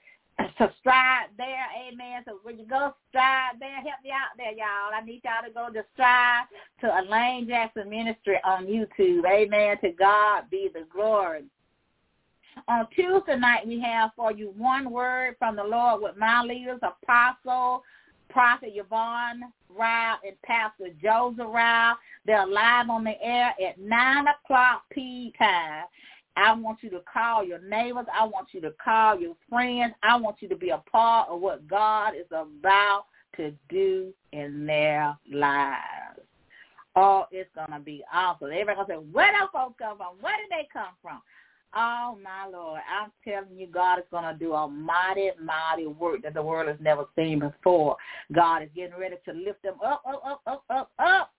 [0.58, 2.22] subscribe there, amen.
[2.26, 4.94] So when you go subscribe there, help me out there, y'all.
[4.94, 6.46] I need y'all to go subscribe
[6.80, 9.24] to Elaine Jackson Ministry on YouTube.
[9.26, 9.76] Amen.
[9.82, 11.44] To God be the glory.
[12.68, 16.80] On Tuesday night, we have for you one word from the Lord with my leaders,
[16.82, 17.82] Apostle,
[18.28, 21.96] Prophet Yvonne Ryle, and Pastor Joseph Ryle.
[22.26, 25.84] They're live on the air at 9 o'clock P time.
[26.36, 28.06] I want you to call your neighbors.
[28.12, 29.94] I want you to call your friends.
[30.02, 33.04] I want you to be a part of what God is about
[33.36, 36.20] to do in their lives.
[36.96, 38.48] Oh, it's gonna be awesome.
[38.48, 40.16] Everybody gonna say, "Where do folks come from?
[40.20, 41.22] Where did they come from?"
[41.72, 46.22] Oh my Lord, I'm telling you, God is going to do a mighty, mighty work
[46.22, 47.96] that the world has never seen before.
[48.32, 51.32] God is getting ready to lift them up, up, up, up, up, up.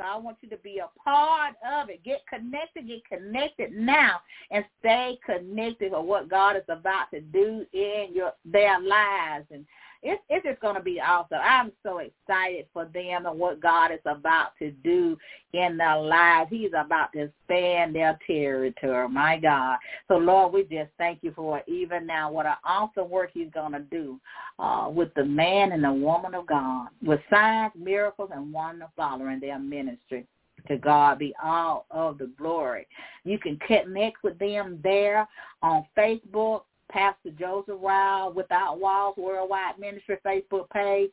[0.00, 2.02] So I want you to be a part of it.
[2.02, 4.20] Get connected, get connected now,
[4.50, 9.44] and stay connected for what God is about to do in your their lives.
[9.50, 9.66] And
[10.02, 11.38] it's it's just going to be awesome.
[11.42, 15.16] I'm so excited for them and what God is about to do
[15.52, 16.48] in their lives.
[16.50, 19.08] He's about to expand their territory.
[19.08, 19.78] My God.
[20.08, 23.72] So Lord, we just thank you for even now what an awesome work He's going
[23.72, 24.18] to do
[24.58, 29.40] uh, with the man and the woman of God, with signs, miracles, and wonder following
[29.40, 30.26] their ministry.
[30.68, 32.86] To God be all of the glory.
[33.24, 35.26] You can connect with them there
[35.62, 41.10] on Facebook, Pastor Joseph Ryle, Without Walls Worldwide Ministry Facebook page,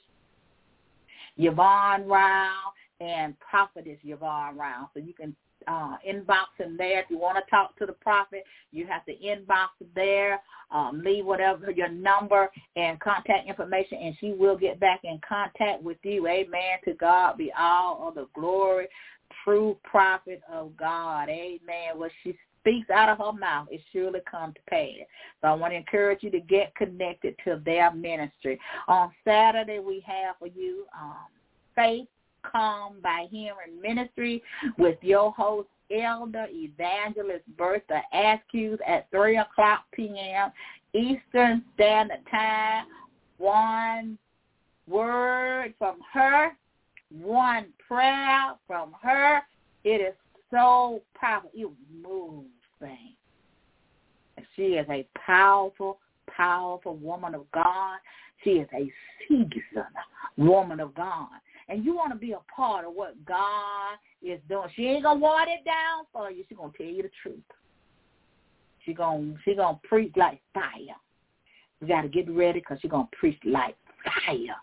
[1.38, 4.90] Yvonne Ryle, and Prophetess Yvonne Ryle.
[4.94, 5.36] So you can
[5.68, 7.02] uh, inbox him there.
[7.02, 11.26] If you want to talk to the prophet, you have to inbox there, um, leave
[11.26, 16.28] whatever your number and contact information, and she will get back in contact with you.
[16.28, 16.80] Amen.
[16.86, 18.88] To God be all of the glory.
[19.44, 21.30] True prophet of God.
[21.30, 21.96] Amen.
[21.96, 25.08] What she speaks out of her mouth, it surely comes to pass.
[25.42, 28.60] So I want to encourage you to get connected to their ministry.
[28.88, 31.28] On Saturday, we have for you um,
[31.76, 32.08] Faith
[32.52, 34.44] Come by Hearing Ministry
[34.78, 40.52] with your host, Elder Evangelist Bertha Askews at 3 o'clock p.m.
[40.94, 42.86] Eastern Standard Time.
[43.38, 44.18] One
[44.88, 46.52] word from her,
[47.12, 49.42] one prayer from her.
[49.84, 50.14] It is
[50.52, 51.52] so powerful.
[51.54, 51.70] It
[52.02, 52.48] moves
[52.80, 53.14] thing.
[54.56, 56.00] She is a powerful,
[56.30, 57.98] powerful woman of God.
[58.44, 58.92] She is a
[59.28, 59.52] seasoned
[60.38, 61.30] woman of God.
[61.70, 64.70] And you want to be a part of what God is doing.
[64.76, 66.44] She ain't gonna water it down for you.
[66.48, 67.40] She's gonna tell you the truth.
[68.86, 70.96] She gonna she gonna preach like fire.
[71.82, 74.56] You gotta get ready because she's gonna preach like fire.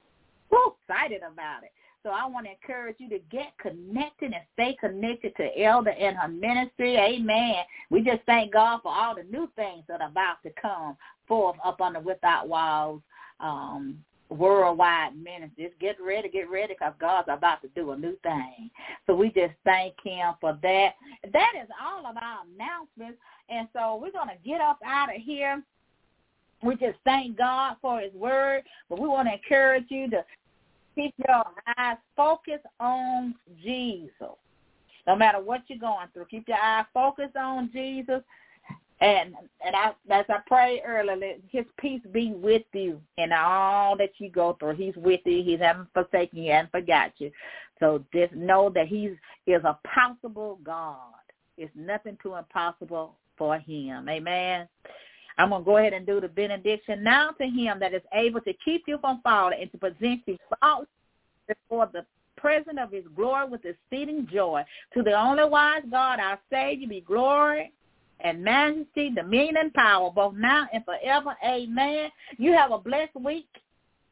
[0.51, 1.73] Woo, excited about it.
[2.05, 6.15] So I want to encourage you to get connected and stay connected to Elder and
[6.17, 6.97] her ministry.
[6.97, 7.57] Amen.
[7.89, 11.57] We just thank God for all the new things that are about to come forth
[11.65, 13.01] up on the Without Walls
[13.41, 13.99] um,
[14.29, 15.69] worldwide ministry.
[15.69, 18.71] Just get ready, get ready, because God's about to do a new thing.
[19.07, 20.91] So we just thank him for that.
[21.33, 23.19] That is all of our announcements.
[23.49, 25.63] And so we're going to get up out of here.
[26.63, 30.25] We just thank God for his word, but we want to encourage you to
[30.95, 31.45] keep your
[31.77, 34.37] eyes focused on Jesus.
[35.07, 38.23] No matter what you're going through, keep your eyes focused on Jesus.
[39.01, 39.35] And
[39.65, 44.13] and I, as I prayed earlier, let His peace be with you in all that
[44.19, 44.77] you go through.
[44.77, 45.43] He's with you.
[45.43, 47.31] He hasn't forsaken you and forgot you.
[47.81, 49.17] So just know that He
[49.47, 50.97] is a possible God.
[51.59, 54.09] It's nothing too impossible for Him.
[54.09, 54.69] Amen.
[55.39, 58.41] I'm going to go ahead and do the benediction now to him that is able
[58.43, 60.89] to keep you from falling and to present you faultless
[61.49, 62.05] before the
[62.37, 64.63] presence of his glory with exceeding joy.
[64.95, 67.73] To the only wise God, our Savior, be glory
[68.21, 71.37] and majesty, dominion, and power, both now and forever.
[71.45, 72.11] Amen.
[72.39, 73.49] You have a blessed week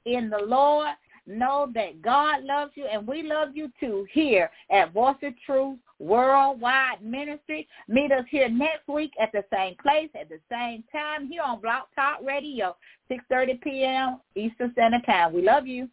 [0.05, 0.89] in the Lord.
[1.27, 5.79] Know that God loves you and we love you too here at Voice of Truth
[6.03, 7.69] Worldwide Ministry.
[7.89, 11.61] Meet us here next week at the same place at the same time here on
[11.61, 12.77] Blog Talk Radio,
[13.11, 14.21] 6.30 p.m.
[14.35, 15.33] Eastern Standard Time.
[15.33, 15.89] We love you.